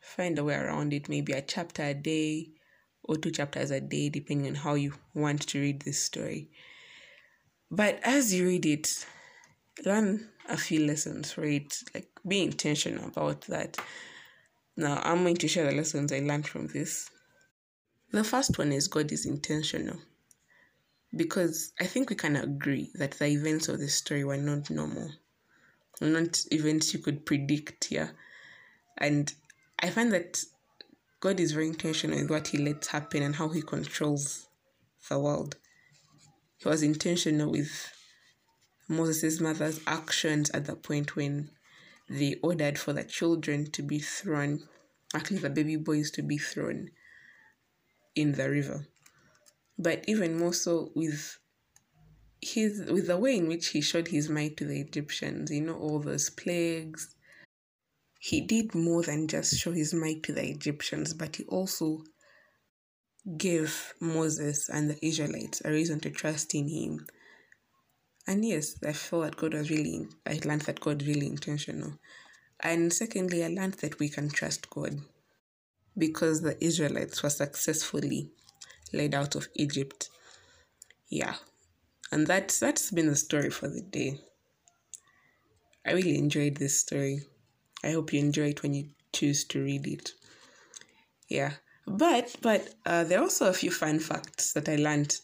find 0.00 0.38
a 0.38 0.44
way 0.44 0.56
around 0.56 0.92
it, 0.92 1.08
maybe 1.08 1.32
a 1.32 1.42
chapter 1.42 1.82
a 1.84 1.94
day 1.94 2.50
or 3.04 3.16
two 3.16 3.30
chapters 3.30 3.70
a 3.70 3.80
day, 3.80 4.08
depending 4.08 4.48
on 4.48 4.54
how 4.54 4.74
you 4.74 4.94
want 5.14 5.42
to 5.48 5.60
read 5.60 5.82
this 5.82 6.02
story. 6.02 6.50
But 7.70 8.00
as 8.02 8.34
you 8.34 8.46
read 8.46 8.66
it, 8.66 9.06
learn 9.84 10.28
a 10.48 10.56
few 10.56 10.86
lessons 10.86 11.32
for 11.32 11.44
it, 11.44 11.76
like 11.94 12.08
be 12.26 12.42
intentional 12.42 13.06
about 13.06 13.42
that. 13.42 13.78
Now, 14.76 15.00
I'm 15.04 15.22
going 15.22 15.36
to 15.36 15.48
share 15.48 15.70
the 15.70 15.76
lessons 15.76 16.12
I 16.12 16.18
learned 16.18 16.48
from 16.48 16.66
this. 16.66 17.10
The 18.14 18.22
first 18.22 18.58
one 18.58 18.70
is 18.70 18.86
God 18.86 19.10
is 19.10 19.26
intentional. 19.26 19.98
Because 21.16 21.72
I 21.80 21.86
think 21.86 22.10
we 22.10 22.14
can 22.14 22.36
agree 22.36 22.92
that 22.94 23.10
the 23.10 23.26
events 23.26 23.68
of 23.68 23.80
the 23.80 23.88
story 23.88 24.22
were 24.22 24.36
not 24.36 24.70
normal, 24.70 25.10
not 26.00 26.44
events 26.52 26.94
you 26.94 27.00
could 27.00 27.26
predict, 27.26 27.90
yeah. 27.90 28.10
And 28.98 29.34
I 29.80 29.90
find 29.90 30.12
that 30.12 30.44
God 31.18 31.40
is 31.40 31.50
very 31.50 31.66
intentional 31.66 32.20
with 32.20 32.30
what 32.30 32.46
He 32.46 32.58
lets 32.58 32.86
happen 32.86 33.20
and 33.20 33.34
how 33.34 33.48
He 33.48 33.62
controls 33.62 34.46
the 35.08 35.18
world. 35.18 35.56
He 36.58 36.68
was 36.68 36.84
intentional 36.84 37.50
with 37.50 37.92
Moses' 38.86 39.40
mother's 39.40 39.80
actions 39.88 40.50
at 40.50 40.66
the 40.66 40.76
point 40.76 41.16
when 41.16 41.50
they 42.08 42.36
ordered 42.44 42.78
for 42.78 42.92
the 42.92 43.02
children 43.02 43.72
to 43.72 43.82
be 43.82 43.98
thrown, 43.98 44.68
actually, 45.12 45.38
the 45.38 45.50
baby 45.50 45.74
boys 45.74 46.12
to 46.12 46.22
be 46.22 46.38
thrown 46.38 46.90
in 48.14 48.32
the 48.32 48.50
river. 48.50 48.86
But 49.78 50.04
even 50.06 50.38
more 50.38 50.52
so 50.52 50.92
with 50.94 51.38
his 52.40 52.90
with 52.90 53.06
the 53.06 53.16
way 53.16 53.36
in 53.36 53.48
which 53.48 53.68
he 53.68 53.80
showed 53.80 54.08
his 54.08 54.28
might 54.28 54.56
to 54.58 54.64
the 54.64 54.80
Egyptians, 54.80 55.50
you 55.50 55.62
know, 55.62 55.76
all 55.76 55.98
those 55.98 56.30
plagues. 56.30 57.14
He 58.20 58.40
did 58.40 58.74
more 58.74 59.02
than 59.02 59.28
just 59.28 59.56
show 59.56 59.72
his 59.72 59.92
might 59.92 60.22
to 60.24 60.32
the 60.32 60.48
Egyptians, 60.48 61.12
but 61.12 61.36
he 61.36 61.44
also 61.44 62.04
gave 63.36 63.94
Moses 64.00 64.68
and 64.68 64.88
the 64.88 65.06
Israelites 65.06 65.60
a 65.64 65.70
reason 65.70 66.00
to 66.00 66.10
trust 66.10 66.54
in 66.54 66.68
him. 66.68 67.06
And 68.26 68.44
yes, 68.44 68.76
I 68.82 68.92
felt 68.92 69.24
that 69.24 69.36
God 69.36 69.52
was 69.52 69.70
really, 69.70 70.06
I 70.26 70.40
learned 70.44 70.62
that 70.62 70.80
God 70.80 71.02
really 71.02 71.26
intentional. 71.26 71.98
And 72.60 72.92
secondly, 72.92 73.44
I 73.44 73.48
learned 73.48 73.74
that 73.74 73.98
we 73.98 74.08
can 74.08 74.30
trust 74.30 74.70
God 74.70 75.00
because 75.96 76.42
the 76.42 76.62
Israelites 76.64 77.22
were 77.22 77.30
successfully 77.30 78.30
led 78.92 79.14
out 79.14 79.34
of 79.34 79.48
Egypt. 79.54 80.08
Yeah. 81.08 81.34
And 82.10 82.26
that's 82.26 82.58
that's 82.60 82.90
been 82.90 83.06
the 83.06 83.16
story 83.16 83.50
for 83.50 83.68
the 83.68 83.82
day. 83.82 84.20
I 85.86 85.92
really 85.92 86.18
enjoyed 86.18 86.56
this 86.56 86.80
story. 86.80 87.20
I 87.82 87.92
hope 87.92 88.12
you 88.12 88.20
enjoy 88.20 88.50
it 88.50 88.62
when 88.62 88.74
you 88.74 88.90
choose 89.12 89.44
to 89.46 89.62
read 89.62 89.86
it. 89.86 90.12
Yeah. 91.28 91.52
But 91.86 92.36
but 92.40 92.74
uh, 92.86 93.04
there 93.04 93.18
are 93.18 93.24
also 93.24 93.48
a 93.48 93.54
few 93.54 93.70
fun 93.70 93.98
facts 93.98 94.52
that 94.54 94.68
I 94.68 94.76
learned 94.76 95.16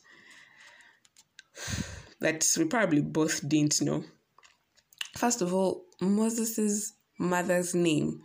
that 2.21 2.45
we 2.57 2.65
probably 2.65 3.01
both 3.01 3.47
didn't 3.49 3.81
know. 3.81 4.05
First 5.17 5.43
of 5.43 5.55
all, 5.55 5.85
Moses's 6.01 6.93
mother's 7.19 7.75
name 7.75 8.23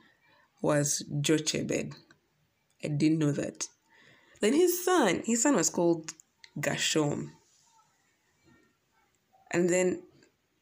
was 0.62 1.04
Jochebed. 1.22 1.94
I 2.86 2.90
didn't 2.90 3.20
know 3.20 3.32
that. 3.32 3.68
Then 4.42 4.54
his 4.54 4.86
son, 4.86 5.24
his 5.26 5.42
son 5.42 5.56
was 5.56 5.72
called 5.72 6.12
Gershom. 6.60 7.32
And 9.52 9.70
then 9.70 10.04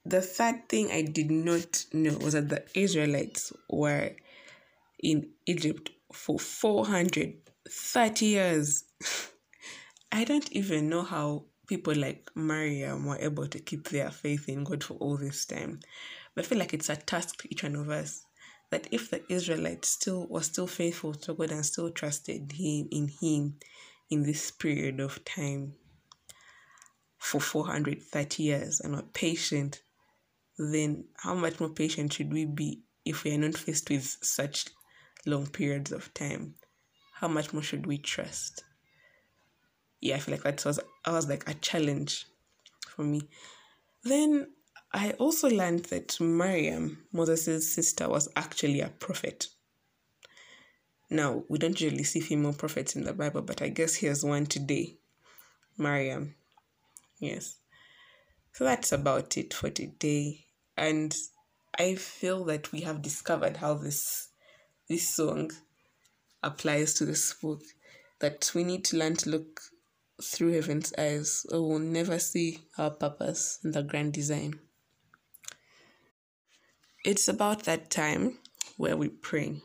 the 0.06 0.22
third 0.22 0.70
thing 0.70 0.90
I 0.90 1.02
did 1.02 1.30
not 1.30 1.86
know 1.92 2.18
was 2.18 2.34
that 2.34 2.48
the 2.48 2.64
Israelites 2.76 3.52
were 3.70 4.12
in 5.02 5.32
Egypt 5.46 5.90
for 6.14 6.40
430 6.40 8.26
years. 8.26 8.86
I 10.12 10.24
don't 10.24 10.50
even 10.54 10.88
know 10.88 11.04
how 11.04 11.46
people 11.68 11.96
like 11.96 12.30
Mariam 12.36 13.06
were 13.06 13.20
able 13.20 13.48
to 13.48 13.60
keep 13.60 13.90
their 13.90 14.12
faith 14.12 14.48
in 14.48 14.64
God 14.64 14.82
for 14.84 14.94
all 14.96 15.18
this 15.18 15.46
time. 15.46 15.82
But 16.36 16.46
I 16.46 16.48
feel 16.48 16.58
like 16.60 16.74
it's 16.74 16.90
a 16.90 16.96
task 16.96 17.42
to 17.42 17.48
each 17.52 17.64
one 17.64 17.76
of 17.76 17.90
us 17.90 18.24
that 18.74 18.88
if 18.92 19.10
the 19.10 19.22
Israelites 19.32 19.90
still 19.90 20.28
were 20.28 20.42
still 20.42 20.68
faithful 20.68 21.14
to 21.14 21.34
God 21.34 21.52
and 21.52 21.66
still 21.66 21.90
trusted 21.90 22.52
him 22.52 22.88
in 22.92 23.08
him 23.08 23.56
in 24.10 24.24
this 24.24 24.52
period 24.52 25.00
of 25.00 25.24
time 25.26 25.74
for 27.18 27.40
430 27.40 28.44
years 28.44 28.80
and 28.82 28.96
were 28.96 29.02
patient, 29.02 29.82
then 30.58 31.06
how 31.18 31.34
much 31.34 31.60
more 31.60 31.70
patient 31.70 32.14
should 32.14 32.34
we 32.34 32.46
be 32.46 32.82
if 33.06 33.24
we 33.24 33.34
are 33.34 33.38
not 33.38 33.56
faced 33.56 33.90
with 33.90 34.18
such 34.22 34.68
long 35.26 35.48
periods 35.48 35.92
of 35.92 36.14
time? 36.14 36.56
How 37.14 37.28
much 37.28 37.54
more 37.54 37.64
should 37.64 37.86
we 37.86 37.98
trust? 37.98 38.64
yeah, 40.04 40.18
I 40.18 40.20
feel 40.20 40.34
like 40.34 40.44
that 40.44 40.66
was 40.66 40.82
I 41.06 41.12
was 41.12 41.30
like 41.30 41.50
a 41.50 41.54
challenge 41.54 42.26
for 42.90 43.04
me. 43.04 43.22
Then 44.04 44.48
I 44.94 45.12
also 45.12 45.50
learned 45.50 45.86
that 45.86 46.20
Mariam, 46.22 47.04
Moses' 47.12 47.74
sister, 47.74 48.08
was 48.08 48.30
actually 48.36 48.82
a 48.82 48.90
prophet. 48.90 49.48
Now, 51.10 51.44
we 51.50 51.58
don't 51.58 51.80
usually 51.82 52.04
see 52.04 52.20
female 52.20 52.54
prophets 52.54 52.96
in 52.96 53.04
the 53.04 53.14
Bible, 53.14 53.42
but 53.42 53.62
I 53.62 53.70
guess 53.70 53.96
here's 53.96 54.24
one 54.24 54.46
today. 54.46 54.98
Mariam. 55.78 56.36
Yes. 57.20 57.58
So 58.54 58.64
that's 58.64 58.92
about 58.92 59.36
it 59.36 59.54
for 59.54 59.72
today. 59.72 60.46
And 60.78 61.16
I 61.80 61.96
feel 61.96 62.46
that 62.46 62.72
we 62.72 62.82
have 62.82 63.02
discovered 63.02 63.58
how 63.58 63.74
this 63.76 64.30
this 64.88 65.08
song 65.08 65.52
applies 66.44 66.94
to 66.96 67.06
this 67.06 67.34
book. 67.34 67.62
That 68.20 68.52
we 68.54 68.64
need 68.64 68.86
to 68.86 68.98
learn 68.98 69.16
to 69.18 69.30
look 69.32 69.60
through 70.22 70.54
heaven's 70.54 70.94
eyes, 70.98 71.46
or 71.52 71.68
we'll 71.68 71.80
never 71.80 72.20
see 72.20 72.60
our 72.78 72.92
purpose 72.92 73.60
in 73.64 73.72
the 73.72 73.82
grand 73.82 74.14
design. 74.14 74.60
It's 77.04 77.28
about 77.28 77.64
that 77.64 77.90
time 77.90 78.38
where 78.78 78.96
we 78.96 79.10
pray. 79.10 79.62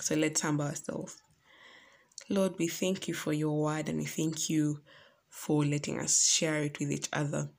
So 0.00 0.14
let's 0.14 0.40
humble 0.40 0.64
ourselves. 0.64 1.20
Lord, 2.30 2.54
we 2.58 2.68
thank 2.68 3.06
you 3.06 3.12
for 3.12 3.34
your 3.34 3.60
word 3.62 3.90
and 3.90 3.98
we 3.98 4.06
thank 4.06 4.48
you 4.48 4.80
for 5.28 5.62
letting 5.62 6.00
us 6.00 6.24
share 6.26 6.62
it 6.62 6.78
with 6.78 6.90
each 6.90 7.08
other. 7.12 7.50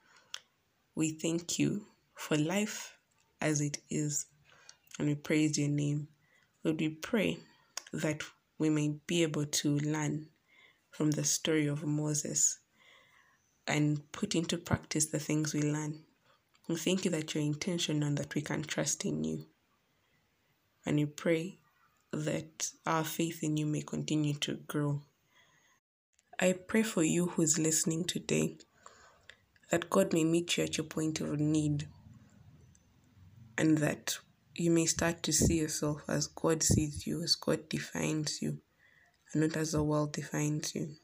We 0.96 1.12
thank 1.12 1.60
you 1.60 1.86
for 2.16 2.36
life 2.36 2.98
as 3.40 3.62
it 3.62 3.78
is 3.92 4.26
and 4.98 5.08
we 5.08 5.14
praise 5.14 5.56
your 5.56 5.70
name. 5.70 6.08
Lord, 6.64 6.80
we 6.80 6.90
pray 6.90 7.38
that 7.94 8.24
we 8.58 8.72
may 8.72 8.96
be 9.06 9.22
able 9.22 9.46
to 9.46 9.78
learn 9.78 10.30
from 10.90 11.12
the 11.12 11.24
story 11.24 11.68
of 11.68 11.84
Moses 11.84 12.60
and 13.68 14.12
put 14.12 14.34
into 14.34 14.58
practice 14.58 15.06
the 15.06 15.20
things 15.20 15.54
we 15.54 15.62
learn. 15.62 16.06
We 16.68 16.76
thank 16.76 17.06
you 17.06 17.12
that 17.12 17.34
you're 17.34 17.44
intentional 17.44 18.08
and 18.08 18.18
that 18.18 18.36
we 18.36 18.42
can 18.42 18.64
trust 18.64 19.06
in 19.06 19.24
you. 19.24 19.46
And 20.86 20.98
we 20.98 21.06
pray 21.06 21.60
that 22.12 22.70
our 22.86 23.04
faith 23.04 23.44
in 23.44 23.58
you 23.58 23.66
may 23.66 23.82
continue 23.82 24.34
to 24.36 24.56
grow. 24.56 25.02
I 26.40 26.54
pray 26.54 26.84
for 26.84 27.04
you 27.04 27.28
who's 27.28 27.60
listening 27.60 28.06
today 28.06 28.58
that 29.70 29.90
God 29.90 30.14
may 30.14 30.24
meet 30.24 30.58
you 30.58 30.66
at 30.66 30.78
your 30.78 30.86
point 30.86 31.22
of 31.22 31.40
need 31.40 31.88
and 33.58 33.78
that 33.78 34.18
you 34.56 34.72
may 34.72 34.86
start 34.86 35.24
to 35.24 35.32
see 35.32 35.60
yourself 35.60 36.04
as 36.08 36.28
God 36.28 36.62
sees 36.62 37.08
you, 37.08 37.24
as 37.24 37.36
God 37.36 37.70
defines 37.70 38.42
you 38.42 38.58
and 39.34 39.42
not 39.42 39.56
as 39.56 39.72
the 39.72 39.84
world 39.84 40.14
defines 40.14 40.76
you. 40.76 40.96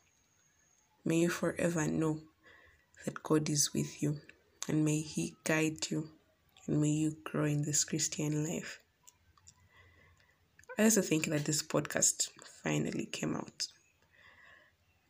May 1.06 1.20
you 1.20 1.30
forever 1.30 1.88
know 1.88 2.20
that 3.06 3.24
God 3.24 3.50
is 3.50 3.74
with 3.74 4.04
you 4.04 4.18
and 4.68 4.84
may 4.84 5.02
He 5.02 5.36
guide 5.44 5.90
you 5.90 6.10
and 6.68 6.82
may 6.82 6.90
you 6.90 7.16
grow 7.24 7.46
in 7.46 7.64
this 7.64 7.84
Christian 7.84 8.46
life. 8.46 8.80
I 10.78 10.84
also 10.84 11.02
think 11.02 11.26
that 11.28 11.46
this 11.46 11.64
podcast 11.64 12.30
finally 12.64 13.06
came 13.06 13.36
out. 13.36 13.68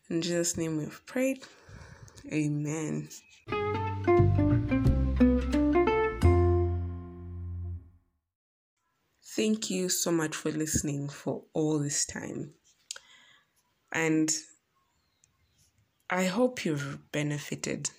In 0.09 0.21
Jesus' 0.21 0.57
name 0.57 0.77
we've 0.77 1.05
prayed. 1.05 1.43
Amen. 2.31 3.09
Thank 9.35 9.69
you 9.69 9.89
so 9.89 10.11
much 10.11 10.35
for 10.35 10.51
listening 10.51 11.09
for 11.09 11.43
all 11.53 11.79
this 11.79 12.05
time. 12.05 12.53
And 13.91 14.31
I 16.09 16.25
hope 16.25 16.65
you've 16.65 17.11
benefited 17.11 17.89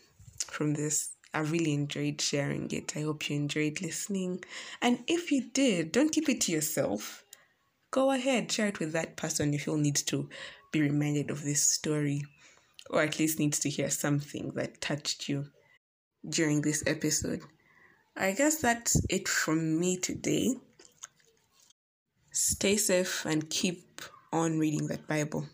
from 0.47 0.75
this. 0.75 1.11
I 1.35 1.41
really 1.41 1.75
enjoyed 1.75 2.21
sharing 2.21 2.71
it. 2.71 2.97
I 2.97 3.03
hope 3.03 3.29
you 3.29 3.37
enjoyed 3.37 3.81
listening. 3.83 4.43
And 4.81 5.05
if 5.07 5.31
you 5.31 5.51
did, 5.51 5.93
don't 5.93 6.11
keep 6.13 6.29
it 6.29 6.41
to 6.43 6.53
yourself. 6.53 7.25
Go 7.91 8.11
ahead, 8.11 8.51
share 8.51 8.69
it 8.69 8.81
with 8.81 8.93
that 8.93 9.17
person 9.17 9.55
if 9.55 9.61
you 9.61 9.73
feel 9.73 9.77
needs 9.77 10.03
to 10.05 10.29
be 10.73 10.81
reminded 10.83 11.31
of 11.31 11.43
this 11.43 11.63
story, 11.71 12.25
or 12.91 13.03
at 13.03 13.19
least 13.19 13.39
needs 13.39 13.59
to 13.61 13.71
hear 13.71 13.91
something 13.91 14.53
that 14.55 14.81
touched 14.81 15.29
you 15.29 15.47
during 16.29 16.63
this 16.63 16.83
episode. 16.87 17.41
I 18.17 18.33
guess 18.33 18.57
that's 18.57 19.01
it 19.09 19.29
from 19.29 19.79
me 19.79 19.97
today. 19.97 20.57
Stay 22.31 22.77
safe 22.77 23.25
and 23.25 23.49
keep 23.49 24.03
on 24.33 24.59
reading 24.59 24.89
that 24.89 25.07
Bible. 25.07 25.47